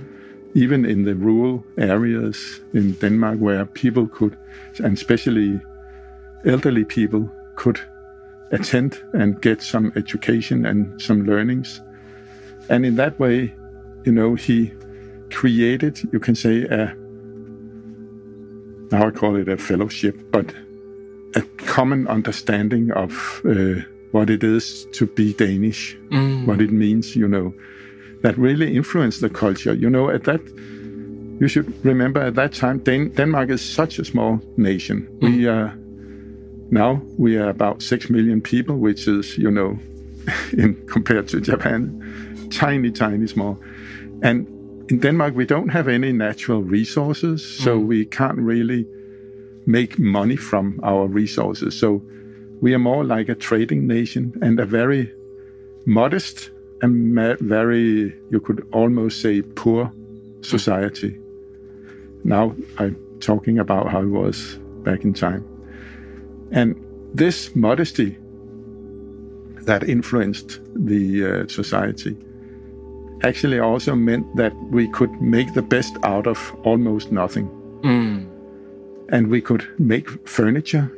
[0.54, 4.38] even in the rural areas in Denmark where people could,
[4.78, 5.60] and especially
[6.44, 7.80] elderly people, could
[8.52, 11.80] attend and get some education and some learnings.
[12.68, 13.52] And in that way,
[14.04, 14.72] you know, he
[15.30, 16.94] created, you can say, a
[18.92, 20.54] now I call it a fellowship, but
[21.36, 23.80] a common understanding of uh,
[24.12, 26.46] what it is to be Danish, Mm.
[26.46, 27.52] what it means, you know,
[28.22, 29.74] that really influenced the culture.
[29.74, 30.40] You know, at that,
[31.40, 35.06] you should remember at that time, Dan- Denmark is such a small nation.
[35.20, 35.72] We are
[36.70, 39.78] now we are about six million people, which is, you know,
[40.58, 41.78] in compared to Japan,
[42.50, 43.56] tiny, tiny, small.
[44.22, 44.46] And
[44.90, 48.86] in Denmark, we don't have any natural resources, so we can't really
[49.66, 51.78] make money from our resources.
[51.78, 52.02] So
[52.60, 55.12] we are more like a trading nation and a very
[55.84, 56.50] modest
[56.82, 59.90] and very, you could almost say, poor
[60.42, 61.18] society.
[62.24, 65.44] Now I'm talking about how it was back in time.
[66.52, 66.76] And
[67.14, 68.18] this modesty
[69.62, 72.16] that influenced the uh, society
[73.22, 77.48] actually also meant that we could make the best out of almost nothing.
[77.82, 78.35] うん。
[79.08, 80.90] And we could make furniture,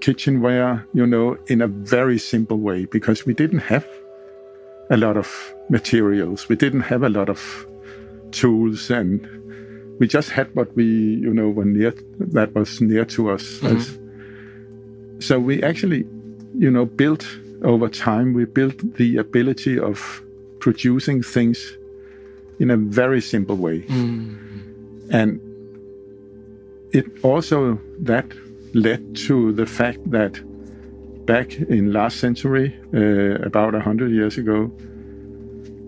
[0.00, 3.86] kitchenware, you know, in a very simple way because we didn't have
[4.90, 6.48] a lot of materials.
[6.48, 7.66] We didn't have a lot of
[8.32, 9.26] tools and
[9.98, 13.44] we just had what we, you know, were near that was near to us.
[13.60, 13.76] Mm-hmm.
[13.76, 13.98] As-
[15.24, 16.04] so we actually,
[16.58, 17.26] you know, built
[17.62, 20.22] over time, we built the ability of
[20.58, 21.76] producing things
[22.58, 23.80] in a very simple way.
[23.82, 24.38] Mm.
[25.10, 25.40] And
[26.94, 28.26] it also that
[28.72, 30.40] led to the fact that
[31.26, 34.70] back in last century, uh, about a hundred years ago,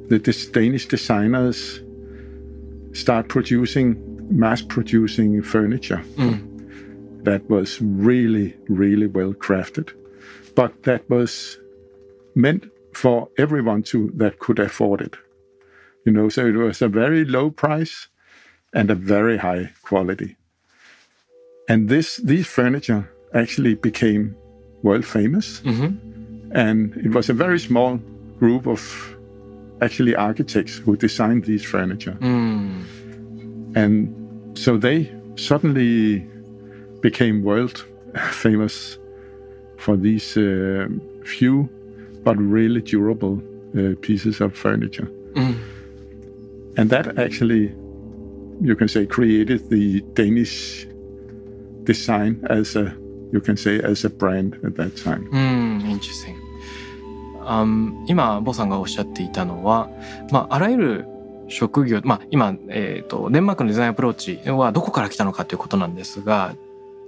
[0.09, 0.19] the
[0.53, 1.81] Danish designers
[2.92, 3.97] start producing,
[4.31, 6.03] mass producing furniture
[7.25, 9.92] that was really, really well crafted,
[10.55, 11.59] but that was
[12.35, 12.64] meant
[12.95, 15.16] for everyone to that could afford it.
[16.05, 18.09] You know, so it was a very low price
[18.73, 20.37] and a very high quality.
[21.68, 24.37] And this these furniture actually became
[24.83, 25.61] world famous.
[26.52, 27.98] And it was a very small
[28.38, 28.81] group of
[29.81, 32.16] actually architects who designed these furniture.
[32.20, 32.87] うん。
[33.74, 34.09] And
[34.55, 36.26] so they suddenly
[37.02, 37.85] became world
[38.33, 38.98] famous
[39.76, 40.88] for these uh,
[41.24, 41.68] few
[42.24, 43.42] but really durable
[43.76, 45.09] uh, pieces of furniture.
[46.79, 47.74] And that actually,
[48.61, 50.87] you can say, created the Danish
[51.87, 52.94] design as a,
[53.33, 55.29] you can say, as a brand at that time.
[55.31, 56.35] うん、interesting.
[57.44, 59.88] あん今、ボさんがおっしゃっていたのは、
[60.31, 61.05] まあ、あらゆる
[61.49, 66.57] 職業、まあ、今、えっ、と、デンマークのデザインアプローチはどこから来たのかということなんですが、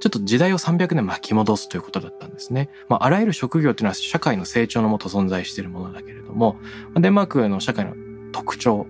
[0.01, 2.69] ちょっと時代を300年巻き戻すということだったんですね。
[2.89, 6.57] まあ、あらゆる職業というのは社会の成長のもと存在しているものだけれども、
[6.95, 7.95] デンマークの社会の
[8.31, 8.87] 特徴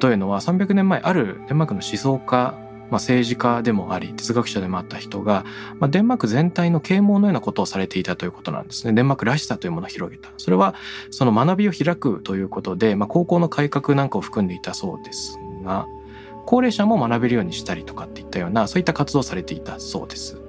[0.00, 2.58] というのは300年前あるデンマークの思想家、
[2.90, 5.44] まあ、政治家でもあり哲学者でもあった人が、
[5.78, 8.92] まあ、デンマーク全体の啓蒙のようなことをされていたということなんですね。
[8.92, 10.30] デンマークらしさというものを広げた。
[10.36, 10.74] それは
[11.10, 15.86] その学びを開くということで、まあ、高校の改革なんかを含んでいたそうですが、
[16.46, 20.40] 高齢者も学べるようにしたりとかっていったようなそういった活動をされていたそうです。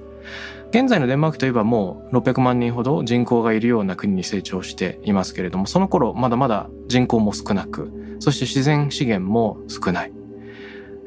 [0.70, 10.17] 現在のデンマークといえばもう600万人ほど人口がいるような国に成長していますけれどもその頃まだまだ人口も少なくそして自然資源も少ない。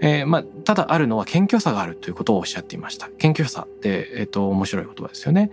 [0.01, 3.09] えーまあ、ただあるのは謙虚さがあるということをおっしゃっていました。
[3.19, 5.51] 謙虚さって、えっ、と、面白い言葉ですよね。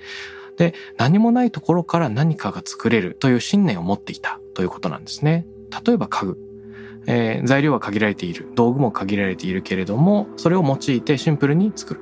[0.57, 5.47] で、何もないところから何かが作れるという信念を持っていたということなんですね。
[5.87, 6.39] 例えば家具。
[7.07, 8.51] えー材料は限られている。
[8.55, 12.01] 道具も限られているけれども、それを用いてシンプルに作る。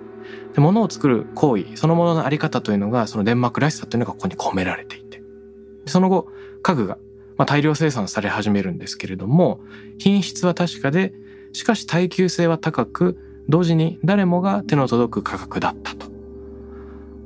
[0.54, 5.20] で物を作る行為、そのもののあり方というのが、そのデンマークらしさというのがここに込められていて。
[5.86, 6.28] その後、
[6.62, 6.98] 家具が、
[7.36, 9.60] まあ、大量生産され始めるんですけれども、
[9.98, 11.12] 品質は確かで、
[11.56, 16.06] しかし耐久性は高く、同時に誰もが手の届く価格だったと。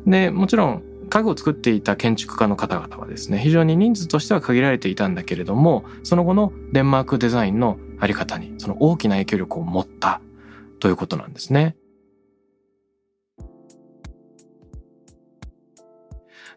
[0.06, 10.20] で、もちろん家具を作っていた建築家の方々はですね、非常に人数としては限られていたんだけれども、その後のデンマークデザインの在り方にその大きな影響力を持った
[10.78, 11.74] ということなんですね。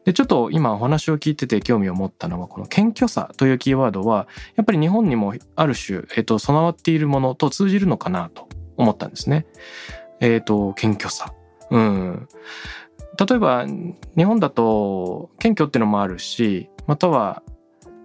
[0.05, 9.45] で、ちょっと今お話を聞いてて興味を持ったのは、この謙虚さというキーワードは、やっぱり日本にもある種、えっと、備わっているものと通じるのかなと思ったんですね。
[10.19, 11.33] えっと、謙虚さ。
[11.69, 12.27] うん。
[13.17, 13.65] 例えば、
[14.17, 17.43] 日本だと、謙虚っていうのもあるし、または、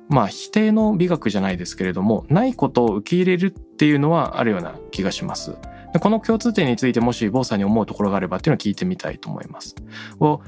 [0.08, 5.54] まあ、否定の美学じゃないですけれども、ないことを受け入れるっていうのはあるような気がします。
[6.00, 9.74] この共通点についてもし、坊さんに思うところがあればっていうのを聞いてみたいと思います。
[10.20, 10.40] を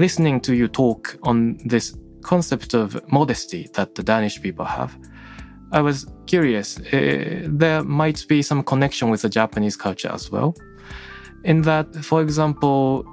[0.00, 4.96] listening to you talk on this concept of modesty that the Danish people have,
[5.72, 6.80] I was curious.
[6.92, 10.54] Uh, there might be some connection with the Japanese culture as well.
[11.44, 13.04] In that, for example,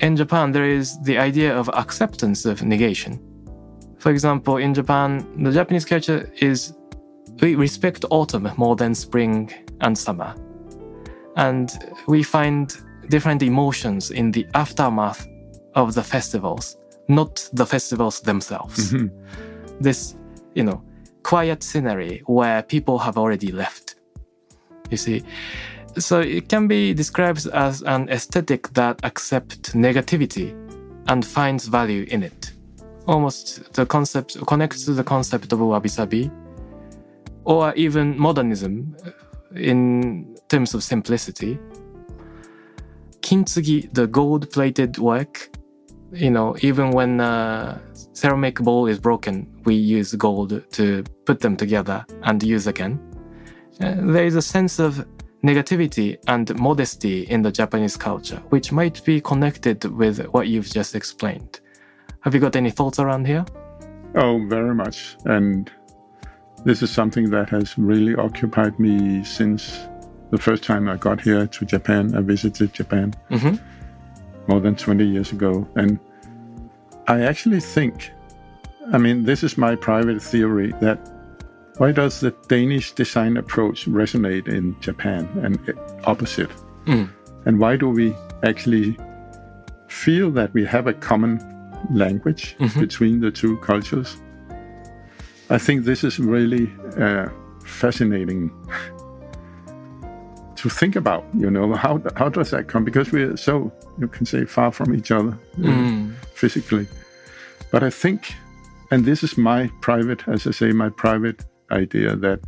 [0.00, 3.18] in Japan, there is the idea of acceptance of negation.
[3.98, 6.74] For example, in Japan, the Japanese culture is
[7.40, 10.34] we respect autumn more than spring and summer.
[11.36, 11.72] And
[12.06, 12.76] we find
[13.08, 15.26] different emotions in the aftermath
[15.76, 16.76] of the festivals,
[17.08, 18.92] not the festivals themselves.
[18.92, 19.10] Mhm.
[19.80, 20.16] This,
[20.54, 20.82] you know,
[21.22, 23.96] quiet scenery where people have already left.
[24.90, 25.22] You see?
[25.98, 30.54] So it can be described as an aesthetic that accepts negativity
[31.08, 32.52] and finds value in it.
[33.06, 36.30] Almost the concept connects to the concept of wabi sabi,
[37.44, 38.96] or even modernism
[39.54, 41.58] in terms of simplicity.
[43.20, 45.50] Kintsugi, the gold-plated work,
[46.12, 47.80] you know, even when a
[48.12, 53.00] ceramic bowl is broken, we use gold to put them together and use again.
[53.80, 55.06] Uh, there is a sense of
[55.44, 60.94] negativity and modesty in the Japanese culture, which might be connected with what you've just
[60.94, 61.60] explained.
[62.20, 63.44] Have you got any thoughts around here?
[64.14, 65.16] Oh, very much.
[65.26, 65.70] And
[66.64, 69.86] this is something that has really occupied me since
[70.30, 72.16] the first time I got here to Japan.
[72.16, 73.75] I visited Japan Mm-hmm.
[74.48, 75.66] More than 20 years ago.
[75.76, 75.98] And
[77.08, 78.10] I actually think,
[78.92, 80.98] I mean, this is my private theory that
[81.78, 85.58] why does the Danish design approach resonate in Japan and
[86.04, 86.50] opposite?
[86.86, 87.08] Mm.
[87.44, 88.96] And why do we actually
[89.88, 91.38] feel that we have a common
[91.92, 92.80] language Mhm.
[92.80, 94.16] between the two cultures?
[95.50, 97.28] I think this is really uh,
[97.64, 98.50] fascinating
[100.56, 101.24] to think about.
[101.34, 102.84] You know, how how does that come?
[102.84, 106.14] Because we're so you can say far from each other uh, Mm.
[106.34, 106.86] physically.
[107.72, 108.34] But I think,
[108.90, 112.40] and this is my private, as I say, my private idea that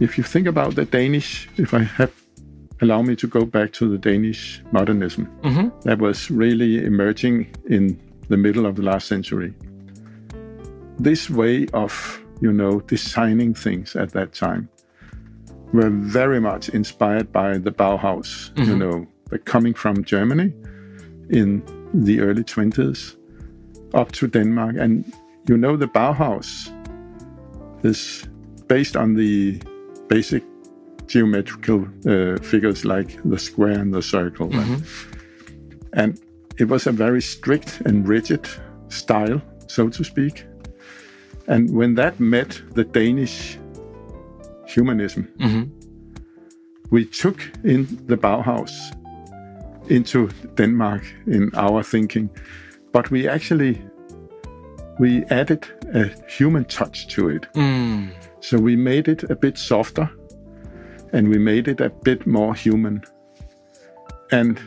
[0.00, 2.10] if you think about the Danish, if I have
[2.82, 5.68] allow me to go back to the Danish modernism Mm-hmm.
[5.88, 9.52] that was really emerging in the middle of the last century.
[10.98, 11.92] This way of,
[12.40, 14.68] you know, designing things at that time
[15.72, 18.78] were very much inspired by the Bauhaus, you Mhm.
[18.78, 20.52] know, but coming from Germany
[21.28, 21.62] in
[21.94, 23.16] the early 20s
[23.94, 24.76] up to Denmark.
[24.78, 25.04] And
[25.48, 26.70] you know, the Bauhaus
[27.82, 28.28] is
[28.68, 29.58] based on the
[30.08, 30.42] basic
[31.06, 34.48] geometrical uh, figures like the square and the circle.
[34.48, 34.82] Mhm.
[35.92, 36.18] And
[36.58, 38.46] it was a very strict and rigid
[38.88, 40.44] style, so to speak.
[41.48, 43.58] And when that met the Danish
[44.74, 45.62] humanism, Mm-hmm.
[46.90, 48.70] we took in the Bauhaus
[49.90, 52.30] into Denmark in our thinking,
[52.92, 53.80] but we actually
[55.00, 57.46] we added a human touch to it.
[57.54, 58.10] Mm.
[58.40, 60.10] So we made it a bit softer
[61.12, 63.02] and we made it a bit more human.
[64.30, 64.58] And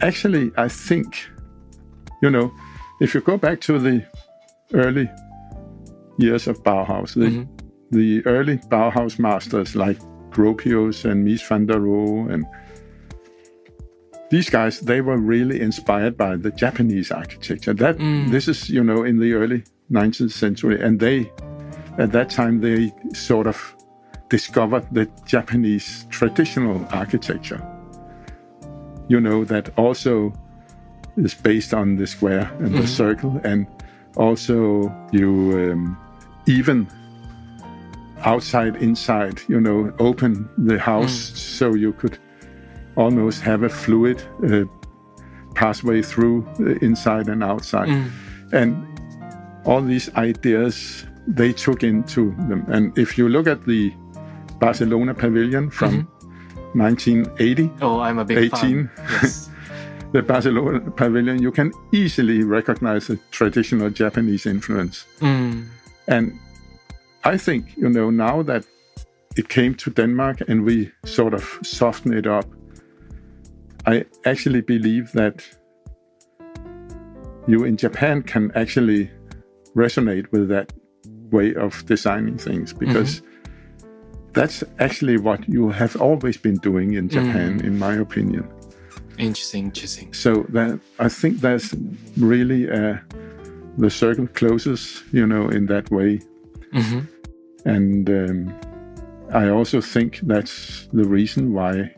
[0.00, 1.30] actually, I think,
[2.22, 2.52] you know,
[3.00, 4.02] if you go back to the
[4.74, 5.08] early
[6.18, 7.46] years of Bauhaus, the, Mhm.
[7.94, 9.98] The early Bauhaus masters like
[10.30, 12.44] Gropius and Mies van der Rohe and
[14.30, 17.74] these guys, they were really inspired by the Japanese architecture.
[17.74, 18.30] That Mm.
[18.30, 21.30] this is, you know, in the early 19th century, and they,
[21.98, 23.58] at that time, they sort of
[24.30, 27.60] discovered the Japanese traditional architecture.
[29.08, 30.32] You know that also
[31.16, 32.96] is based on the square and the Mhm.
[33.02, 33.66] circle, and
[34.16, 35.28] also you
[35.72, 35.96] um,
[36.46, 36.86] even
[38.22, 42.18] outside, inside, you know, open the house so you could
[42.96, 44.64] almost have a fluid uh,
[45.54, 47.88] pathway through uh, inside and outside.
[47.88, 48.10] Mm.
[48.52, 49.00] And
[49.64, 52.64] all these ideas they took into them.
[52.68, 53.92] And if you look at the
[54.58, 56.06] Barcelona pavilion from
[56.74, 58.88] 1980, Oh, I'm a big 18.
[58.88, 58.90] fan.
[58.98, 59.50] Yes.
[60.12, 65.06] the Barcelona pavilion, you can easily recognize the traditional Japanese influence.
[65.20, 65.66] Mm.
[66.08, 66.38] And
[67.24, 68.66] I think, you know, now that
[69.36, 72.44] it came to Denmark and we sort of soften it up,
[73.86, 75.42] I actually believe that
[77.46, 79.10] you in Japan can actually
[79.74, 80.72] resonate with that
[81.30, 83.22] way of designing things because
[84.32, 88.48] that's actually what you have always been doing in Japan, in my opinion.
[89.18, 90.12] Interesting, interesting.
[90.12, 91.74] So that I think that's
[92.16, 92.96] really uh,
[93.78, 96.20] the circle closes, you know, in that way.
[96.72, 97.13] hmm
[97.64, 98.54] And um,
[99.32, 101.94] I also think that's the reason why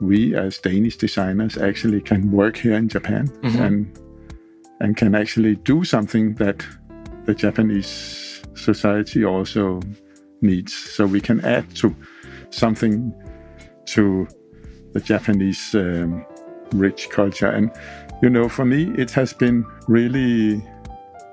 [0.00, 3.60] we as Danish designers actually can work here in Japan Mhm.
[3.60, 3.98] and
[4.80, 6.64] and can actually do something that
[7.26, 9.80] the Japanese society also
[10.42, 10.74] needs.
[10.74, 11.94] So we can add to
[12.50, 13.12] something
[13.86, 14.26] to
[14.92, 16.24] the Japanese um,
[16.72, 17.48] rich culture.
[17.48, 17.70] And,
[18.22, 20.62] you know, for me, it has been really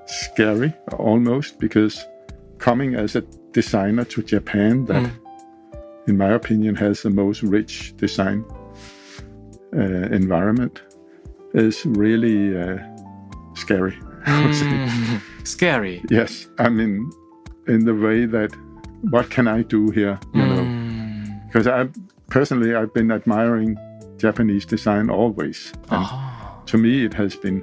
[0.06, 2.06] scary almost because
[2.58, 3.22] coming as a
[3.52, 5.12] designer to Japan, that, mm.
[6.06, 8.44] in my opinion, has the most rich design
[9.74, 10.82] uh, environment,
[11.54, 12.78] is really uh,
[13.54, 13.98] scary.
[14.22, 15.20] Mm.
[15.42, 16.00] scary.
[16.08, 17.10] Yes, I mean,
[17.66, 18.54] in the way that
[19.10, 20.20] what can I do here?
[20.32, 20.48] You mm.
[20.48, 21.88] know, because I
[22.28, 23.76] personally I've been admiring
[24.18, 25.72] Japanese design always.
[25.90, 26.62] And oh.
[26.66, 27.62] To me, it has been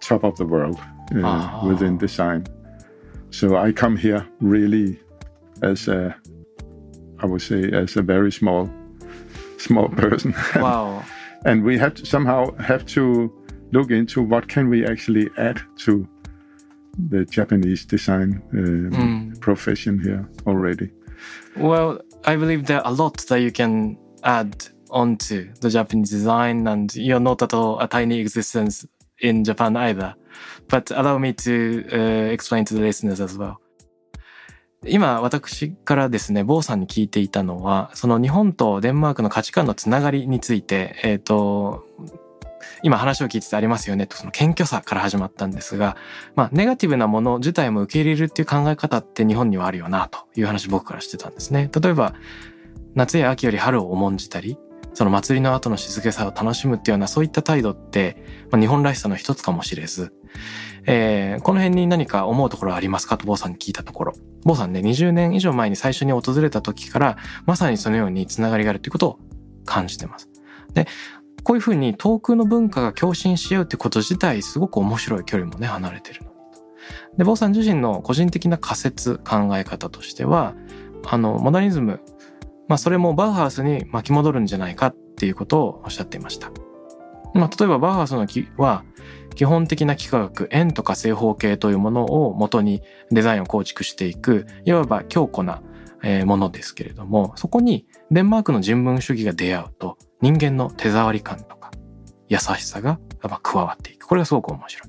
[0.00, 0.78] top of the world
[1.14, 1.68] uh, oh.
[1.68, 2.46] within design.
[3.32, 5.00] So I come here really
[5.62, 6.14] as a,
[7.18, 8.70] I would say, as a very small,
[9.56, 10.34] small person.
[10.56, 11.02] Wow.
[11.46, 13.32] and we have to somehow have to
[13.72, 16.06] look into what can we actually add to
[17.08, 19.40] the Japanese design um, mm.
[19.40, 20.90] profession here already.
[21.56, 26.68] Well, I believe there are a lot that you can add onto the Japanese design,
[26.68, 28.86] and you're not at all a tiny existence
[29.20, 30.14] in Japan either.
[30.68, 33.56] But allow me to、uh, explain to the listeners as well.
[34.84, 41.84] 今私からですね、坊さんに聞いていたのは、その日本とデンマークの価値観のつながりについて、えっ、ー、と、
[42.82, 45.96] 今話を聞いててありますよねと、その謙虚さから始まったんですが、
[46.34, 51.70] まあ、ネガティブなもの自体も受け入れるっていう考え方って日本にはあるよな、という話僕からしてたんですね。
[51.80, 52.14] 例えば、
[52.94, 54.58] 夏や秋より春を重んじたり、
[54.94, 60.12] その祭りの後の静けさを楽しむっていうようなそういった態度って、まあ、日本らしさの一つかもしれず、
[60.86, 63.16] えー、この辺に何か思うところはありますか？
[63.16, 64.12] と坊さんに聞いたところ、
[64.44, 67.16] 坊さんね、20年以上前に最初に訪れた時から、
[67.46, 69.18] まさにそのようにつながりがあるということを
[69.64, 70.28] 感じてます。
[70.74, 70.86] で、
[71.44, 76.32] こういうふうに遠くの文化が共振し合うってこと自体すごく面白い距離もね、離れてるのに。
[77.18, 80.54] で、坊さん自身の個人的な仮説、考え方としては、
[81.06, 82.00] あの、モダニズム、
[82.68, 86.50] まあそれもバウハウスに巻き戻るんじゃないかっていうことをおっしゃっていました。
[87.34, 88.84] まあ例えばバウハウスの木は、
[89.34, 95.62] 基本的な幾何学、円とか正方形というものを元にデザインを構築していく、いわば強固な
[96.24, 101.70] ものですけれども、そこにデンマークの人文主義が出会うと、人間の手触り感とか
[102.28, 102.98] 優しさが
[103.42, 104.06] 加わっていく。
[104.06, 104.88] これがすごく面白い。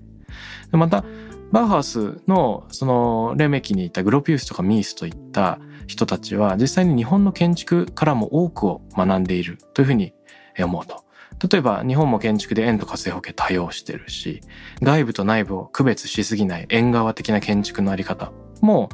[0.71, 1.03] でまた、
[1.51, 10.13] バウハウスのその黎明期にいたグロピウスとかミースといった人たちは実際に日本の建築からも多くを学んでいるというふうに
[10.57, 11.02] 思うと。
[11.51, 14.41] 例えば日本も建築で円とか正方形多用してるし、
[14.81, 18.31] 外部と内部を区別しすぎない縁側的な建築のあり方
[18.61, 18.89] も、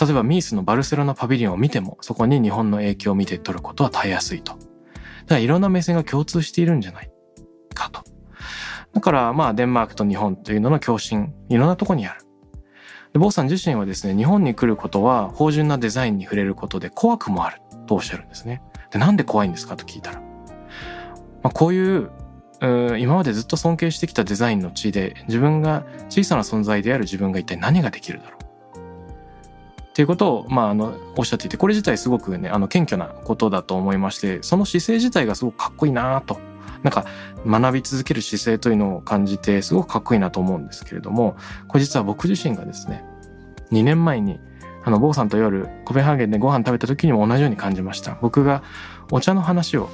[0.00, 4.52] 例えばミースのバルセロナパビリオンを見てもそこに日本の影響を見て取ることはたやすいと。
[4.52, 4.64] だか
[5.36, 7.10] らいろんな目線が共通しているんじゃない
[7.74, 8.04] かと。
[8.92, 12.20] だからまあデンマークと日本というのの共振、いろんなとこにある。
[13.14, 18.62] で、坊さん自身はですね、日本に来ることは芳醇なデザインに触れることで怖くもあるとおっしゃるんですね。
[18.90, 20.25] で、なんで怖いんですかと聞いたら。
[21.46, 22.10] まあ、こういう
[22.98, 29.80] 今までずっと尊敬してきたデザインの地で自分が小さな存在である自分が一体何ができるだろう。
[29.80, 36.40] っていうことを、まあ、あのおっしゃっていてこれ自体すごくねあの謙虚なことだと思いましてその姿勢自体がすごくかっこいいなと。
[36.82, 37.06] なんか
[37.46, 41.36] 学び続ける姿勢というのを感じてすごくかっこいいなと思うんですけれども
[41.68, 43.04] これ実は僕自身がですね
[43.72, 44.38] 2年前に
[44.86, 48.16] あの坊さんと夜コペンハーゲンでご飯食べた時にも同じように感じました。
[48.22, 48.62] 僕が
[49.10, 49.88] お茶の話を、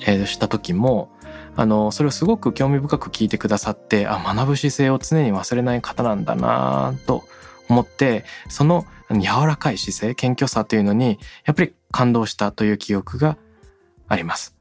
[0.00, 1.10] えー、した時も
[1.56, 7.24] あのそれをすごく興味深く聞いてくださってあ学ぶ姿勢を常に忘れない方なんだなと
[7.68, 13.38] 思ってその柔らかい姿勢謙虚さというのにやっぱり感動したという記憶が
[14.06, 14.54] あります。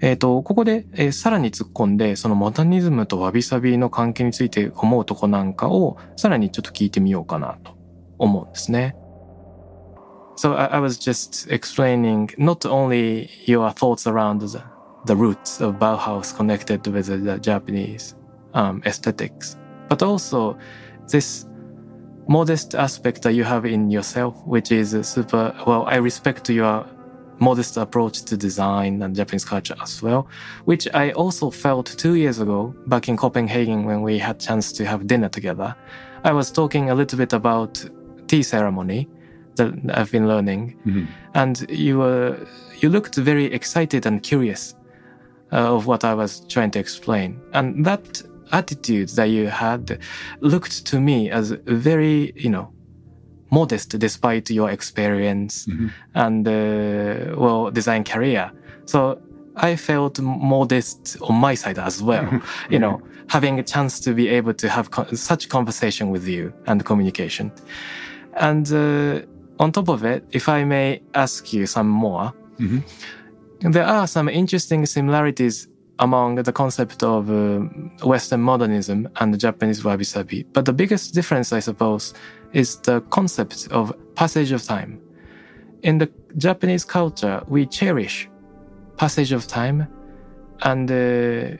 [0.00, 7.81] えっ、ー、と、ここで、えー、さらに突っ込んで、そのモダニズムとわびさびの関係について思うとこなんかを、さらにちょっと聞いてみようかなと
[8.21, 8.95] 思うんですね。
[10.35, 14.61] So I, I was just explaining not only your thoughts around the,
[15.05, 18.15] the roots of Bauhaus connected with the Japanese
[18.53, 19.57] um, aesthetics,
[19.89, 20.55] but also
[21.07, 21.47] this
[22.27, 26.85] modest aspect that you have in yourself, which is super, well, I respect your
[27.39, 30.27] modest approach to design and Japanese culture as well,
[30.65, 34.85] which I also felt two years ago back in Copenhagen when we had chance to
[34.85, 35.75] have dinner together.
[36.23, 37.83] I was talking a little bit about
[38.32, 39.06] tea ceremony
[39.56, 41.04] that I've been learning, mm-hmm.
[41.34, 42.30] and you were
[42.80, 44.74] you looked very excited and curious
[45.52, 49.98] uh, of what I was trying to explain, and that attitude that you had
[50.40, 52.72] looked to me as very you know
[53.50, 55.88] modest despite your experience mm-hmm.
[56.14, 58.50] and uh, well design career.
[58.86, 59.20] So
[59.56, 62.26] I felt modest on my side as well.
[62.70, 66.52] you know, having a chance to be able to have co- such conversation with you
[66.66, 67.52] and communication.
[68.36, 69.20] And uh,
[69.58, 72.82] on top of it, if I may ask you some more, Mhm.
[73.72, 75.68] there are some interesting similarities
[75.98, 77.60] among the concept of uh,
[78.04, 80.44] Western modernism and Japanese wabi sabi.
[80.52, 82.14] But the biggest difference, I suppose,
[82.52, 84.98] is the concept of passage of time.
[85.82, 88.28] In the Japanese culture, we cherish
[88.96, 89.86] passage of time
[90.62, 91.56] and uh,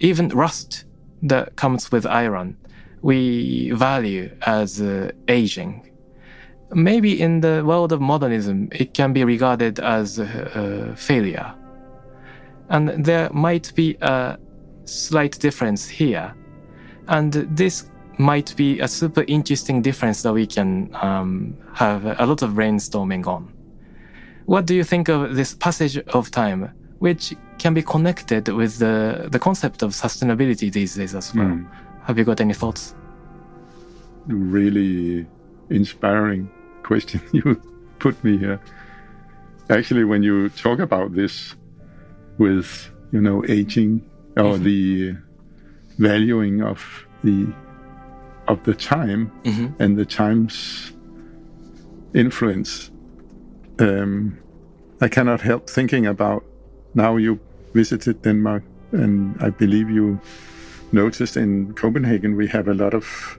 [0.00, 0.84] even rust
[1.22, 2.56] that comes with iron
[3.02, 5.82] we value as uh, aging
[6.72, 11.54] maybe in the world of modernism it can be regarded as a, a failure
[12.70, 14.36] and there might be a
[14.84, 16.34] slight difference here
[17.08, 22.42] and this might be a super interesting difference that we can um, have a lot
[22.42, 23.52] of brainstorming on
[24.46, 29.28] what do you think of this passage of time, which can be connected with the,
[29.30, 31.46] the concept of sustainability these days as well?
[31.46, 31.68] Mm.
[32.06, 32.94] Have you got any thoughts?
[34.28, 35.26] really
[35.70, 36.50] inspiring
[36.82, 37.60] question you
[37.98, 38.60] put me here.
[39.70, 41.54] Actually, when you talk about this
[42.38, 44.02] with, you know, aging
[44.36, 45.14] or the
[45.98, 47.46] valuing of the
[48.48, 49.82] of the time Mm-hmm.
[49.82, 50.92] and the time's
[52.14, 52.90] influence,
[53.78, 54.36] um,
[55.00, 56.44] I cannot help thinking about
[56.94, 57.38] now you
[57.74, 60.20] visited Denmark, and I believe you
[60.92, 63.38] noticed in Copenhagen we have a lot of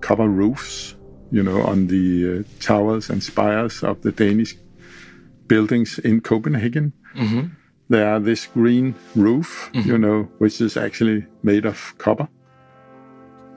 [0.00, 0.94] copper roofs,
[1.30, 4.56] you know, on the uh, towers and spires of the Danish
[5.46, 6.92] buildings in Copenhagen.
[7.14, 7.48] Mm-hmm.
[7.88, 12.28] There are this green roof, you know, which is actually made of copper.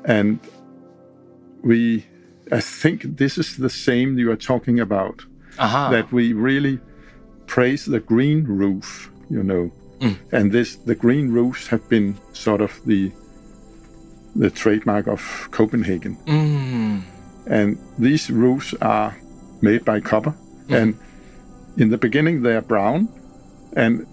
[0.06, 0.40] And
[1.64, 2.06] we,
[2.52, 5.26] I think this is the same you are talking about,
[5.60, 5.90] Aha.
[5.90, 6.80] that we really
[7.46, 9.72] praise the green roof, you know.
[10.32, 13.12] And this, the green roofs have been sort of the
[14.36, 16.18] the trademark of Copenhagen.
[16.26, 17.02] Mm.
[17.48, 19.16] And these roofs are
[19.62, 20.34] made by copper.
[20.70, 20.98] And
[21.78, 23.10] in the beginning, they are brown.
[23.76, 24.08] And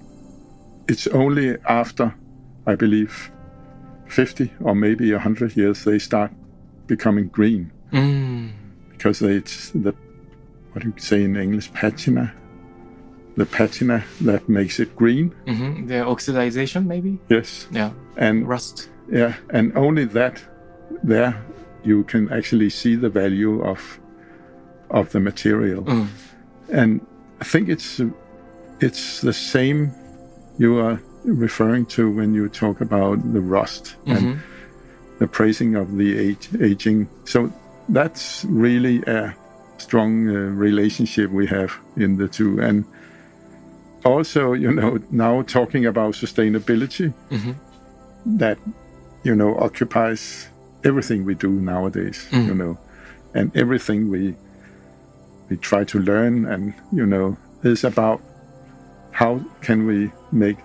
[0.89, 2.15] it's only after,
[2.67, 3.31] I believe,
[4.09, 6.33] 50 or maybe 100 years, they start
[6.87, 7.71] becoming green.
[7.93, 8.53] Mm.
[8.91, 9.95] Because they, it's the,
[10.73, 12.35] what do you say in English, patina?
[13.39, 15.31] The patina that makes it green.
[15.47, 15.87] Mm-hmm.
[15.87, 17.19] The oxidization, maybe?
[17.29, 17.69] Yes.
[17.71, 17.91] Yeah.
[18.17, 18.89] And Rust.
[19.11, 20.43] Yeah, and only that
[21.05, 21.33] there
[21.85, 23.81] you can actually see the value of
[24.91, 25.83] of the material.
[25.85, 26.07] Mm.
[26.81, 27.01] And
[27.41, 28.01] I think it's
[28.81, 29.91] it's the same
[30.59, 34.39] you are referring to when you talk about the rust and Mhm.
[35.21, 37.09] the praising of the age, aging.
[37.25, 37.51] So
[37.89, 39.35] that's really a
[39.79, 40.33] strong uh,
[40.69, 42.61] relationship we have in the two.
[42.69, 42.85] And
[44.05, 47.55] also, you know, now talking about sustainability, Mhm.
[48.39, 48.59] that
[49.25, 50.49] you know occupies
[50.85, 52.27] everything we do nowadays.
[52.31, 52.47] Mm.
[52.47, 52.79] You know,
[53.35, 54.35] and everything we
[55.51, 58.21] we try to learn, and you know, is about
[59.11, 60.59] how can we make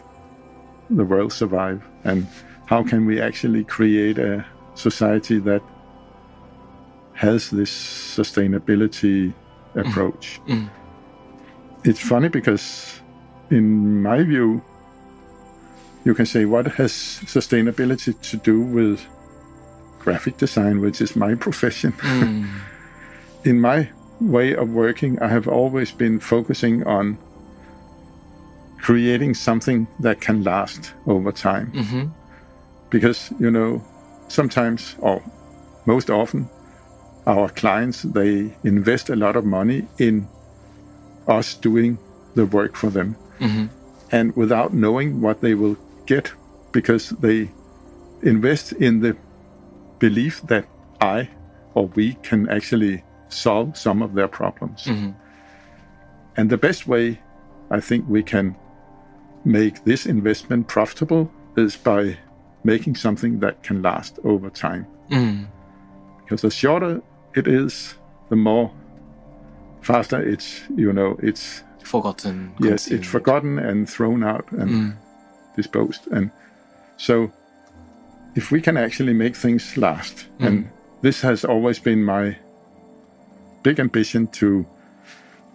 [0.90, 2.28] the world survive, and
[2.66, 5.62] how can we actually create a society that
[7.14, 7.72] has this
[8.18, 9.34] sustainability
[9.76, 10.40] approach.
[10.48, 10.68] Mm.
[11.84, 13.02] It's funny because,
[13.54, 14.62] in my view,
[16.06, 19.06] you can say, what has sustainability to do with
[19.99, 21.91] graphic design, which is my profession?
[21.93, 22.49] Mm.
[23.45, 23.89] in my
[24.20, 27.18] way of working, I have always been focusing on
[28.82, 31.72] creating something that can last over time.
[31.72, 32.06] Mm-hmm.
[32.89, 33.82] Because, you know,
[34.28, 35.22] sometimes, or
[35.86, 36.49] most often,
[37.26, 40.28] our clients, they invest a lot of money in
[41.28, 41.97] us doing
[42.36, 43.16] the work for them.
[43.40, 43.66] Mm-hmm.
[44.12, 46.32] And without knowing what they will get,
[46.72, 47.50] because they
[48.22, 49.16] invest in the
[50.00, 50.66] belief that
[51.02, 51.30] I
[51.74, 54.86] or we can actually solve some of their problems.
[54.86, 55.12] Mm-hmm.
[56.38, 57.20] And the best way
[57.72, 58.56] I think we can
[59.46, 62.18] make this investment profitable is by
[62.64, 64.88] making something that can last over time.
[65.10, 65.48] Mm.
[66.22, 67.02] Because the shorter
[67.36, 67.96] it is,
[68.30, 68.72] the more
[69.82, 72.52] faster it's, you know, it's, Forgotten.
[72.60, 73.00] yes, consumed.
[73.00, 74.94] it's forgotten and thrown out and Mm.
[75.56, 76.08] disposed.
[76.12, 76.32] And
[76.98, 77.32] so
[78.36, 80.68] if we can actually make things last, and
[81.02, 82.36] this has always been my
[83.64, 84.66] big ambition to,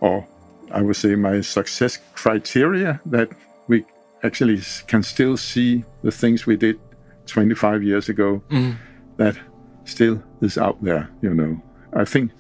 [0.01, 0.26] or
[0.70, 3.29] I would say my success criteria, that
[3.68, 3.85] we
[4.22, 6.79] actually can still see the things we did
[7.26, 8.74] 25 years ago Mm.
[9.16, 9.37] that
[9.85, 11.61] still is out there, you know.
[11.93, 12.31] I think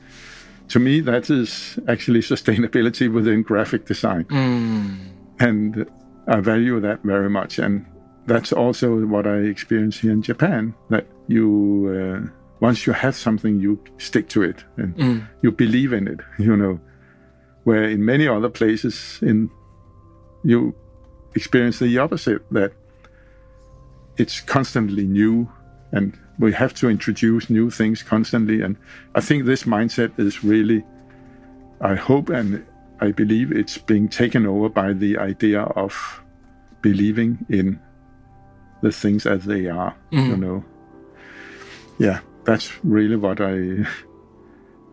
[0.68, 4.24] to me that is actually sustainability within graphic design.
[4.24, 4.98] Mm.
[5.40, 5.86] and
[6.26, 7.58] I value that very much.
[7.58, 7.86] And
[8.26, 10.74] that's also what I experience here in Japan.
[10.90, 11.46] That you,
[11.88, 12.28] uh,
[12.60, 15.22] once you have something, you stick to it and Mm.
[15.42, 16.20] you believe in it.
[16.38, 16.80] You know,
[17.64, 19.48] where in many other places, in
[20.44, 20.74] you
[21.34, 22.42] experience the opposite.
[22.52, 22.72] That
[24.16, 25.48] it's constantly new,
[25.92, 28.62] and we have to introduce new things constantly.
[28.62, 28.76] And
[29.14, 30.84] I think this mindset is really,
[31.80, 32.64] I hope and
[33.00, 36.22] I believe it's being taken over by the idea of
[36.82, 37.80] believing in
[38.82, 39.96] the things as they are.
[40.10, 40.40] You mm-hmm.
[40.40, 40.64] know,
[41.98, 43.86] yeah, that's really what I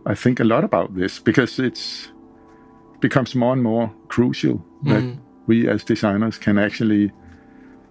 [0.04, 2.08] I think a lot about this because it's
[3.00, 5.20] becomes more and more crucial that mm-hmm.
[5.46, 7.12] we as designers can actually.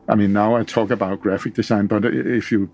[0.08, 2.70] I mean, now I talk about graphic design, but if you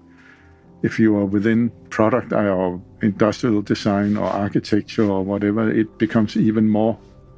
[0.84, 6.70] if you are within product or industrial design or architecture or whatever, it becomes even
[6.70, 6.98] more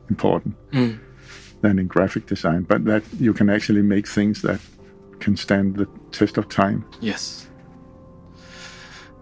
[0.09, 0.99] important Mm.
[1.61, 2.65] than in graphic design.
[2.67, 4.59] But that you can actually make things that
[5.19, 6.83] can stand the test of time.
[7.01, 7.49] Yes.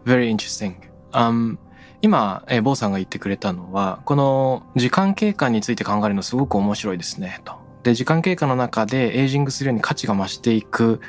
[0.06, 0.76] Very interesting.
[1.14, 1.58] Um,
[2.02, 7.54] 今、えー、坊さんが言ってくれたのは、この時間経過について考えるのすごく面白いですね、と。
[7.84, 11.00] で、時間経過の中でエイジングするように価値が増していく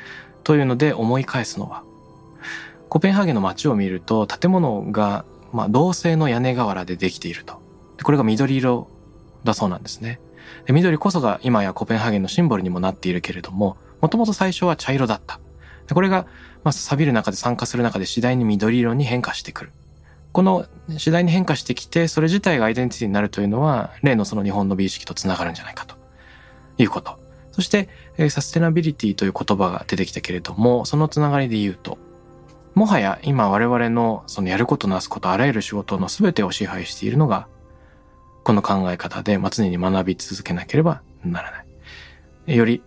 [0.43, 1.83] というので思い返すのは、
[2.93, 7.59] コペンハーゲンの街を見ると建物が、まあ、銅製の屋根瓦でできていると。
[8.03, 8.87] これが緑色
[9.43, 10.19] だそうなんですね。
[10.67, 15.39] で緑こそが今やコペンハーゲンのシンボルにもなっているけれども、もともと最初は茶色だった。
[15.87, 16.27] でこれが、
[16.63, 19.71] まあ、錆びる中で酸化する中で次第に緑色に変化してくる。
[20.31, 20.67] この
[20.99, 25.95] 次第に変化してきて、それ自体がアイデンティティになるというのは、例のその日本の美意識とつながるんじゃないかと
[26.77, 27.17] いうこと。
[27.53, 27.89] そして、
[28.29, 31.97] サステナビリティという言葉が出てきたけれども、そのつながりで言うと、
[32.75, 37.47] もはや今我々のそのやることなすこと、あらゆる仕事の全てを支配しているのが、
[38.43, 41.63] この考え方で、常に学び続けなければならな
[42.47, 42.55] い。
[42.57, 42.81] より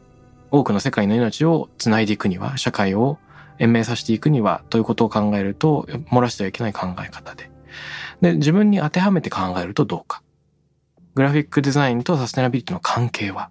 [0.51, 3.19] 多くの世界の命をつないでいくには、社会を
[3.59, 7.51] 延命させていくには、ということを考えると、漏らしてはいけない考え方で。
[8.21, 10.23] で、自分に当てはめて考えるとどうか。
[11.15, 13.51] グラフィックデザインとサステナビリティの関係は。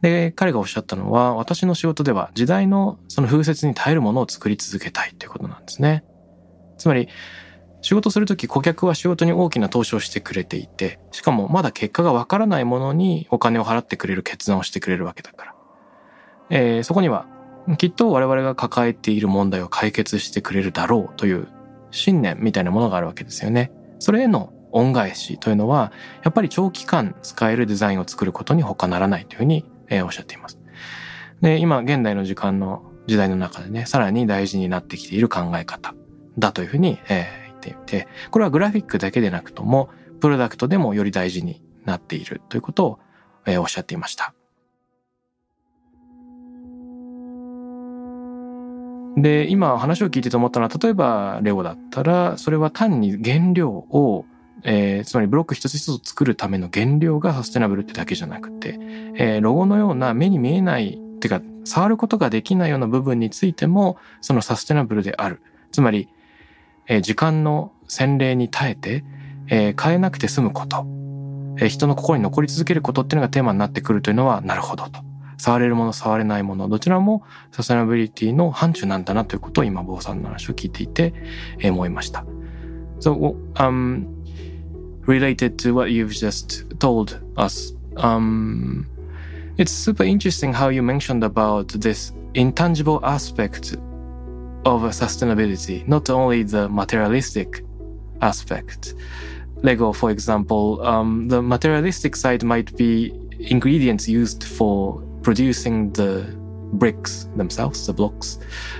[0.00, 6.04] で、彼がおっしゃったのは、私の仕事では時代のその風雪に耐えるものを作り続けたいということなんですね。
[6.76, 7.08] つまり、
[7.80, 15.54] 仕事するとき顧客は仕事に大きな投資をしてくれていて、しかもまだ結果がわからないものにお金を払ってくれる決断をしてくれるわけだから。
[16.50, 17.26] えーそこには
[17.76, 21.48] きっと我々が抱えている問題を解決してくれるだろうという
[21.90, 23.70] 信念みたいなものがあるわけですよね。
[23.98, 25.92] それへの恩返しというのは、
[26.24, 30.58] やっぱり長期間使えるデザインを作ることに他ならないというふうに、えーおっしゃっています。
[31.40, 35.94] で、今現代の時間の時代の中でね、さらに大事になってきている考え方
[36.38, 42.98] だというふうに、えー言っていて、これはグラフィックだけでなくとも、プロダクトでもより大事になっているということを、
[43.46, 44.34] えーおっしゃっていました。
[49.16, 54.24] で、今話を聞いてて思ったのは、例えばレオだったら、それは単に原料を、
[54.64, 58.78] えーつまりブロック一つ一つ作るための原料がサステナブルってだけじゃなくて、
[59.16, 65.42] えーロゴのような目に見えないっ、ていうか、触ることができないような部分についても、そのサステナブルである。
[65.72, 66.08] つまり、
[66.86, 69.04] えー時間の洗礼に耐えて、
[69.48, 70.86] えー変えなくて済むこと、
[71.58, 75.00] えー人の心に残り続けることっていうのがテーマになってくるというのは、なるほどと。
[75.40, 81.14] 触れるもの、触れないもの、どちらもサステナビリティの範疇なんだなということを今、坊さんの話を聞いていて、
[81.60, 82.24] えー思いました。
[83.00, 84.17] So, um,
[85.08, 88.86] related to what you've just told us, um,
[89.56, 93.72] it's super interesting how you mentioned about this intangible aspect
[94.66, 97.64] of sustainability, not only the materialistic
[98.20, 98.94] aspect.
[99.62, 106.26] Lego, for example, um, the materialistic side might be ingredients used for producing the
[106.74, 108.38] bricks themselves, the blocks.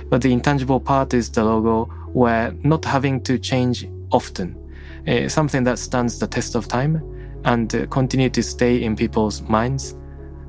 [0.09, 4.55] But the intangible part is the logo, where not having to change often,
[5.09, 7.01] uh, something that stands the test of time
[7.45, 9.95] and uh, continue to stay in people's minds.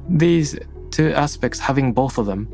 [0.08, 0.58] These
[0.90, 2.48] two aspects, having both of them,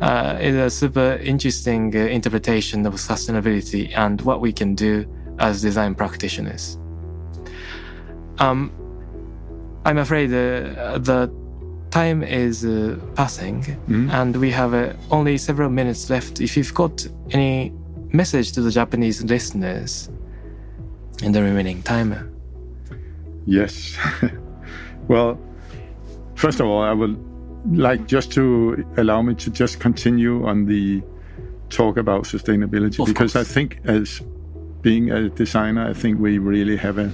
[0.00, 5.06] uh, is a super interesting uh, interpretation of sustainability and what we can do
[5.38, 6.78] as design practitioners.
[8.38, 8.70] Um,
[9.84, 11.30] I'm afraid uh, the
[11.90, 14.10] time is uh, passing Mhm.
[14.10, 16.40] and we have uh, only several minutes left.
[16.40, 17.72] If you've got any
[18.12, 20.10] message to the Japanese listeners
[21.22, 22.30] in the remaining time,
[23.46, 23.96] Yes.
[25.08, 25.38] well,
[26.34, 27.18] first of all, I would
[27.70, 31.02] like just to allow me to just continue on the
[31.70, 33.36] talk about sustainability Of because course.
[33.36, 34.22] I think as
[34.82, 37.10] being a designer, I think we really have a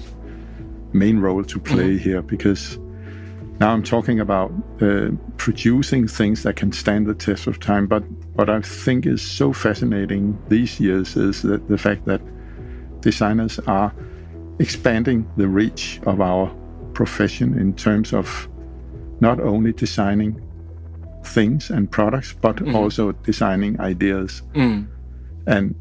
[0.92, 2.78] main role to play here because
[3.60, 7.86] now I'm talking about uh, producing things that can stand the test of time.
[7.86, 8.02] But
[8.34, 12.20] what I think is so fascinating these years is that the fact that
[13.00, 13.92] designers are
[14.58, 16.50] expanding the reach of our
[16.94, 18.48] profession in terms of
[19.20, 20.40] not only designing
[21.24, 22.74] things and products, but mm.
[22.74, 24.42] also designing ideas.
[24.54, 24.86] Mm.
[25.46, 25.74] And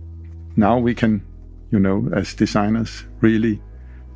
[0.55, 1.25] now we can,
[1.71, 3.61] you know, as designers, really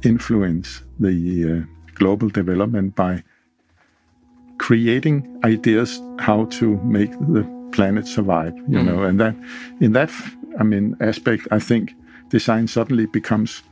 [0.04, 1.16] influence the
[1.51, 3.24] uh, global development by
[4.58, 8.56] creating ideas how to make the planet survive.
[8.68, 8.86] You mm.
[8.86, 9.36] know, and that
[9.80, 10.12] in that,
[10.60, 11.93] I mean, aspect, I think
[12.30, 13.63] design suddenly becomes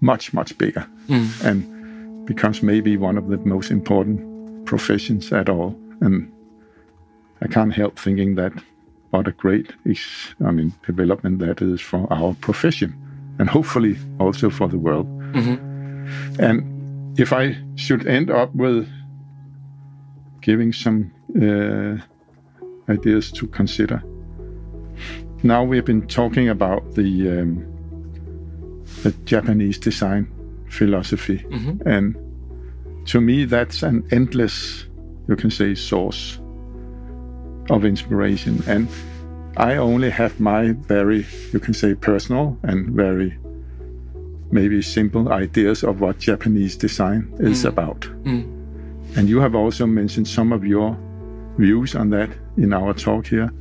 [0.00, 1.44] much much bigger mm.
[1.44, 5.78] and becomes maybe one of the most important professions at all.
[6.00, 6.32] And
[7.40, 8.52] I can't help thinking that
[9.10, 10.00] what a great, is
[10.44, 12.94] I mean, development that is for our profession,
[13.38, 15.06] and hopefully also for the world.
[15.34, 16.42] Mm-hmm.
[16.42, 18.88] And if I should end up with
[20.40, 21.98] giving some uh,
[22.90, 24.02] ideas to consider,
[25.42, 27.71] now we've been talking about the um,
[29.02, 30.26] the Japanese design
[30.68, 31.88] philosophy, mm-hmm.
[31.88, 32.16] and
[33.06, 34.86] to me, that's an endless,
[35.28, 36.38] you can say, source
[37.70, 38.62] of inspiration.
[38.66, 38.88] And
[39.56, 43.36] I only have my very, you can say, personal and very
[44.50, 47.68] maybe simple ideas of what Japanese design is mm.
[47.68, 48.00] about.
[48.24, 49.16] Mm.
[49.16, 50.96] And you have also mentioned some of your
[51.58, 53.52] views on that in our talk here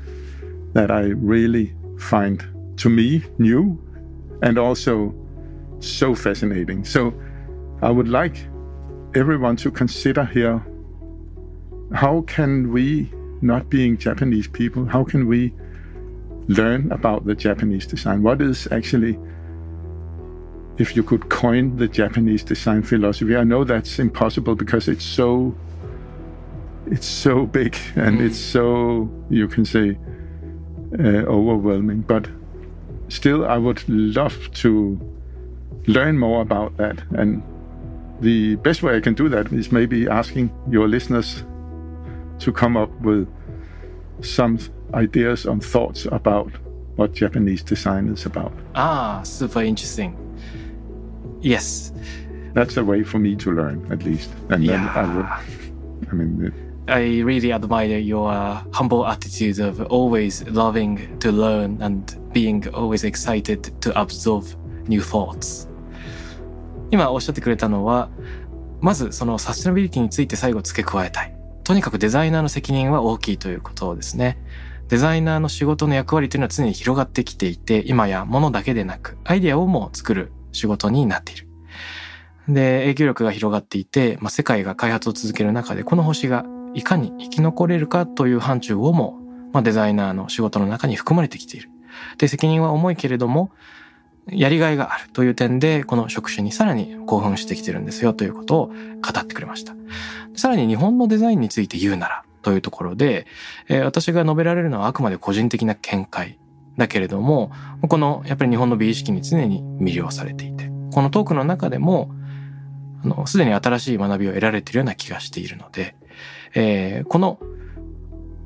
[0.74, 2.46] that I really find,
[2.78, 3.82] to me, new
[4.44, 5.14] and also
[5.82, 6.86] so fascinating.
[6.86, 7.14] So
[7.82, 8.48] I would like
[9.16, 10.64] everyone to consider here
[11.94, 13.12] how can we
[13.42, 15.54] not being Japanese people, how can we
[16.48, 18.24] learn about the Japanese design?
[18.24, 19.18] What is actually,
[20.78, 23.36] if you could coin the Japanese design philosophy?
[23.36, 25.56] I know that's impossible because it's so,
[26.88, 29.98] it's so big and it's so you can say
[31.00, 32.02] uh, overwhelming.
[32.02, 32.30] But
[33.10, 35.11] still, I would love to
[35.88, 37.02] learn more about that.
[37.12, 37.44] And
[38.20, 41.44] the best way I can do that is maybe asking your listeners
[42.40, 43.28] to come up with
[44.22, 44.60] some
[44.94, 46.52] ideas and thoughts about
[46.96, 48.54] what Japanese design is about.
[48.76, 50.16] Ah, super interesting.
[51.42, 51.92] Yes.
[52.54, 54.30] That's a way for me to learn, at least.
[54.50, 54.94] And yeah.
[54.94, 56.54] then I would, I mean, it,
[56.92, 58.32] I really admire your
[58.74, 64.46] humble attitude of always loving to learn and being always excited to absorb
[64.88, 65.68] new thoughts.
[66.92, 68.10] 今おっしゃってくれたのは、
[68.82, 71.36] まずそのサステナビリティについて最後付け加えたい。
[71.64, 74.38] とにかくデザイナーの責任は大きいということですね。
[74.90, 81.48] デザイナーの仕事の役割というのは常に広がってきていて、今や物だけでなく、アイデアをも作る仕事になっている。
[82.50, 89.20] で、影響力が広がっていて、まあ、世界が開発を続ける中で、この星がいかに生き残れるかという範疇をも、
[89.54, 91.70] まあ、デザイナーの仕事の中に含まれてきている。
[92.18, 93.52] で、責任は重いけれども、
[94.28, 98.74] やりがいがあるという点で、この職種にさらに興奮してきてるんですよということを語
[99.20, 99.74] ってくれました。
[100.36, 103.26] さらに日本のデザインについて言うならというところで、
[103.68, 106.38] えー、私が述べられるのはあくまで個人的な見解
[106.78, 107.52] だけれども、
[107.88, 112.12] このやっぱり日本の美意識に常に魅了されていて、このトークの中でも、
[113.04, 115.96] あの、すでに新しい学びを得られているような気がしているので、
[116.54, 117.40] えー、この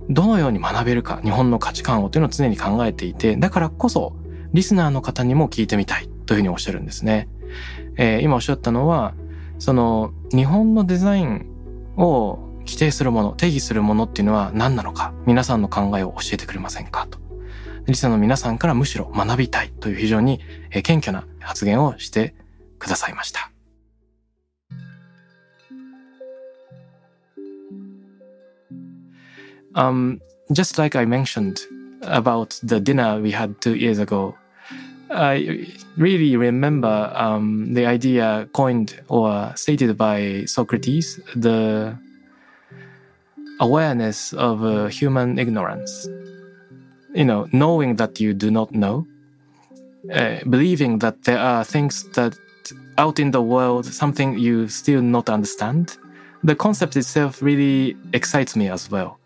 [0.09, 4.15] どのように学べるか、日本の価値観をというのを常に考えていて、だからこそ、
[4.55, 7.27] リスナーの方にも聞いてみたいというふうにおっしゃるんですね。
[7.97, 9.13] えー、今おっしゃったのは、
[9.59, 11.45] その日本のデザイン
[11.97, 17.19] を規定するもの、定義するものっていうのは何なのか、皆さんの考えを教えてくれませんかと。
[17.85, 20.39] リスナーの皆さんからむしろ学びたいという非常に
[20.71, 22.33] 謙虚な発言をして
[22.79, 23.51] くださいました。
[29.75, 31.57] Um, just like I mentioned
[32.03, 34.33] about the dinner we had two years ago,
[35.09, 41.97] I really remember um, the idea coined or stated by Socrates, the
[43.59, 46.07] awareness of uh, human ignorance.
[47.13, 49.07] You know, knowing that you do not know,
[50.11, 52.37] uh, believing that there are things that
[52.97, 55.97] out in the world, something you still not understand.
[56.43, 59.19] The concept itself really excites me as well.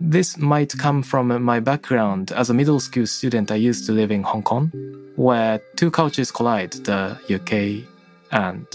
[0.00, 2.30] This might come from my background.
[2.32, 4.70] As a middle school student, I used to live in Hong Kong,
[5.16, 7.84] where two cultures collide the UK
[8.30, 8.66] and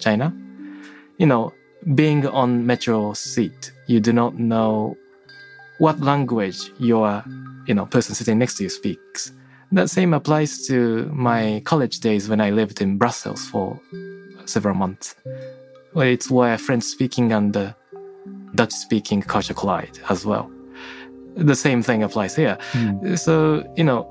[0.00, 0.34] China.
[1.18, 1.52] You know,
[1.94, 4.96] being on metro seat, you do not know
[5.78, 7.24] what language your
[7.66, 9.32] you know person sitting next to you speaks.
[9.72, 13.80] That same applies to my college days when I lived in Brussels for
[14.46, 15.14] several months.
[15.94, 17.72] it's where French speaking and uh,
[18.54, 20.50] Dutch speaking culture collide as well.
[21.36, 22.58] The same thing applies here.
[23.16, 24.08] So, you know,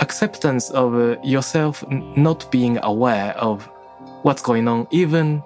[0.00, 3.68] acceptance of uh, yourself not being aware of
[4.22, 5.42] what's going on, even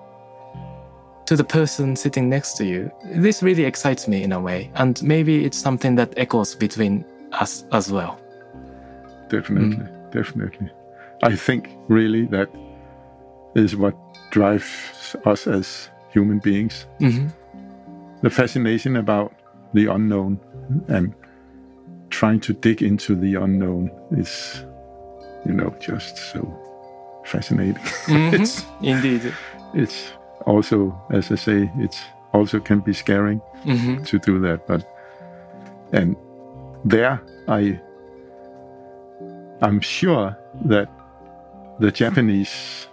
[1.27, 2.91] to the person sitting next to you.
[3.05, 4.71] This really excites me in a way.
[4.75, 8.19] And maybe it's something that echoes between us as well.
[9.29, 10.71] Definitely, definitely.
[11.23, 12.49] I think really that
[13.55, 13.95] is what
[14.31, 16.87] drives us as human beings.
[16.99, 17.27] hmm
[18.23, 19.33] The fascination about
[19.75, 20.41] the unknown
[20.89, 21.15] and
[22.11, 24.65] trying to dig into the unknown is,
[25.47, 26.41] you know, just so
[27.25, 27.83] fascinating.
[28.09, 29.33] it's Indeed.
[29.75, 30.13] it's
[30.47, 32.01] also, as I say, it's
[32.33, 34.67] also can be scaring hmm to do that.
[34.67, 34.87] But
[35.93, 36.17] and
[36.85, 37.81] there, I
[39.63, 40.89] I'm sure that
[41.81, 42.87] the Japanese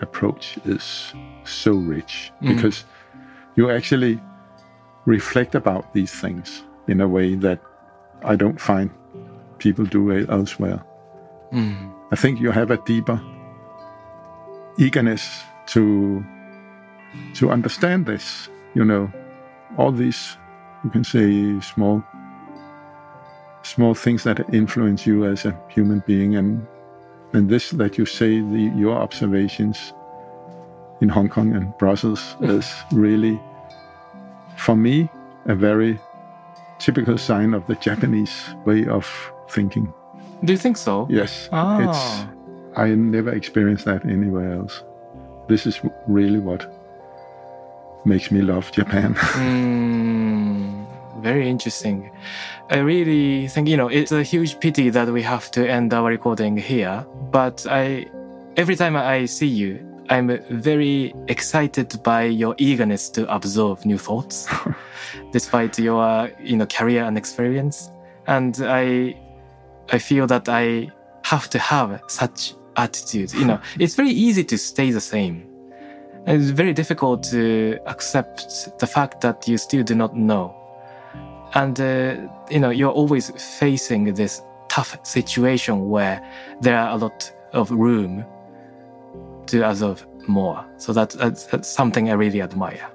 [0.00, 1.12] approach is
[1.44, 2.48] so rich Mm.
[2.54, 2.84] because
[3.56, 4.20] you actually
[5.08, 7.58] reflect about these things in a way that
[8.22, 8.90] I don't find
[9.58, 10.84] people do elsewhere.
[11.52, 11.92] Mm.
[12.12, 13.20] I think you have a deeper
[14.78, 15.24] eagerness
[15.68, 16.24] to
[17.34, 18.48] to understand this.
[18.74, 19.10] You know,
[19.78, 20.36] all these
[20.84, 22.04] you can say small
[23.62, 26.66] small things that influence you as a human being, and
[27.32, 29.94] and this that you say the your observations
[31.00, 33.40] in Hong Kong and Brussels is really,
[34.58, 35.08] for me,
[35.46, 35.98] a very
[36.78, 39.06] typical sign of the Japanese way of
[39.50, 39.92] thinking.
[40.44, 41.06] Do you think so?
[41.10, 41.80] Yes, Ah.
[41.88, 42.26] it's
[42.76, 44.82] I never experienced that anywhere else.
[45.48, 46.66] This is really what
[48.04, 49.14] makes me love Japan.
[49.34, 50.86] Mm,
[51.22, 52.10] very interesting.
[52.70, 56.08] I really think, you know, it's a huge pity that we have to end our
[56.10, 57.04] recording here.
[57.32, 58.06] But I,
[58.56, 59.80] every time I see you,
[60.10, 64.48] I'm very excited by your eagerness to absorb new thoughts,
[65.32, 67.90] despite your, you know, career and experience.
[68.26, 69.20] And I,
[69.90, 70.90] I feel that I
[71.24, 73.34] have to have such attitude.
[73.34, 75.46] You know, it's very easy to stay the same.
[76.26, 80.54] It's very difficult to accept the fact that you still do not know.
[81.54, 82.16] And, uh,
[82.50, 86.22] you know, you're always facing this tough situation where
[86.60, 88.24] there are a lot of room
[89.48, 90.64] to absorb more.
[90.76, 92.86] So that, that's, that's something I really admire.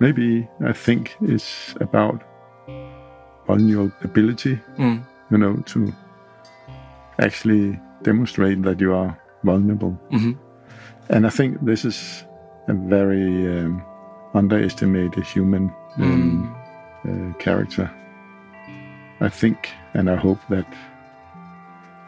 [0.00, 2.22] Maybe I think it's about
[3.46, 5.02] vulnerability, Mm.
[5.30, 5.92] you know, to
[7.18, 9.98] actually demonstrate that you are vulnerable.
[10.10, 10.36] Mhm.
[11.08, 12.24] And I think this is
[12.68, 13.82] a very um,
[14.34, 16.54] underestimated human um,
[17.04, 17.90] uh, character.
[19.20, 19.56] I think
[19.94, 20.66] and I hope that,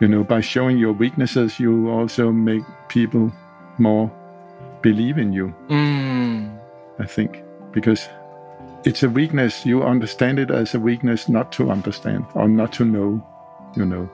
[0.05, 3.33] you know, by showing your weaknesses, you also make people
[3.79, 4.11] more
[4.83, 5.55] believe in you.
[5.69, 6.59] Mm.
[6.99, 7.43] I think,
[7.73, 8.07] because
[8.85, 9.65] it's a weakness.
[9.65, 13.27] You understand it as a weakness not to understand or not to know,
[13.77, 14.11] you know.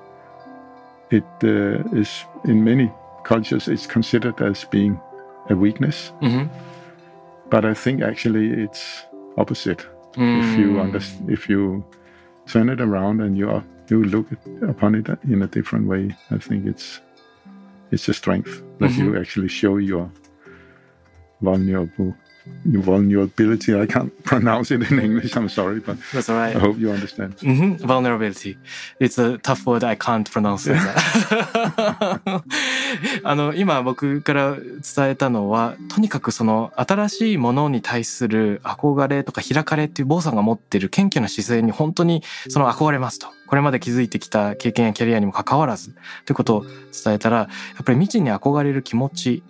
[1.10, 2.92] It uh, is, in many
[3.24, 5.00] cultures, it's considered as being
[5.48, 6.12] a weakness.
[6.22, 6.48] Mhm.
[7.50, 9.02] But I think actually it's
[9.36, 9.84] opposite.
[10.14, 10.82] If you Mm.
[10.82, 11.82] understand, if you
[12.52, 14.26] turn it around and you are, you look
[14.62, 17.00] upon it in a different way, I think it's
[17.90, 19.20] it's a strength that you mm-hmm.
[19.20, 20.10] actually show your
[21.40, 22.14] vulnerable
[22.64, 23.74] vulnerability.
[23.74, 25.36] I can't pronounce it in English.
[25.36, 26.56] I'm sorry, but That's all right.
[26.56, 27.34] I hope you understand.
[27.40, 28.56] hmm Vulnerability.
[28.98, 30.70] It's a tough word I can't pronounce.
[33.24, 43.28] あの、今僕から伝えたのは、とにかくその新しいものに対する憧れとか開かれっていう坊さんが持ってる謙虚な姿勢に本当にその憧れますと。
[43.46, 47.48] これまで築いてきた経験やキャリアにも関わらず、ということを伝えたら、や
[47.82, 49.42] っぱり未知に憧れる気持ち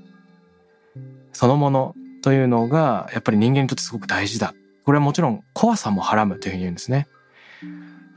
[1.33, 4.55] そのものというのが、やっぱり人間にとってすごく大事だ。
[4.85, 7.07] これはもちろん怖さもはらむというふうに言うんですね。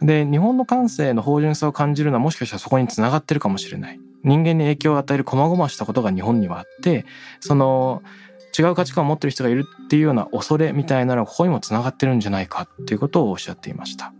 [0.01, 3.99] で、日本の感性の芳醇さを感じるのはもしかしたらそこにつながってるかもしれない。
[4.23, 7.05] 人間に影響を与える細々したことが日本にはあって、
[7.39, 8.03] その
[8.57, 14.13] 違う価値観を持ってる人がいるっていうような恐れみたいなのがここにもつながってるんじゃないかっていうことをおっしゃっていました。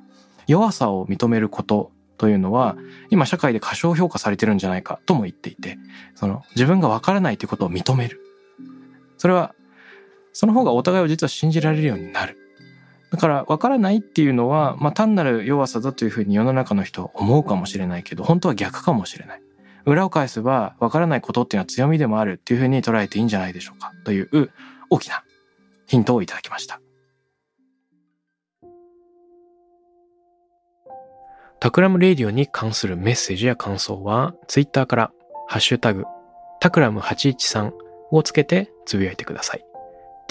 [0.47, 2.75] 弱さを認めることというのは
[3.09, 5.77] 今社会で過小評価されてるんじゃないかとも言っていて、
[6.15, 8.21] その自分がわからないということを認める。
[9.17, 9.53] それは
[10.33, 12.37] その方がお互いを実は信じられるようになる。
[13.11, 19.41] だから分からないっていうのは、まあ、単なる弱さだというふうに世の中の人は思うかもしれないけど本当は逆かもしれない。
[19.85, 24.51] 裏を返せば分からないことっていうのは強みでもあるっていうふうに捉えていいんじゃないでしょうかという
[24.89, 25.23] 大きな
[25.85, 26.79] ヒントをいただきました。
[31.59, 35.11] タクラムレディオに関するメッセージや感想は、ツイッターから、
[35.47, 36.03] ハッシュタグ、
[36.59, 37.71] タクラム813、
[38.11, 39.65] をつけてつぶやいてください。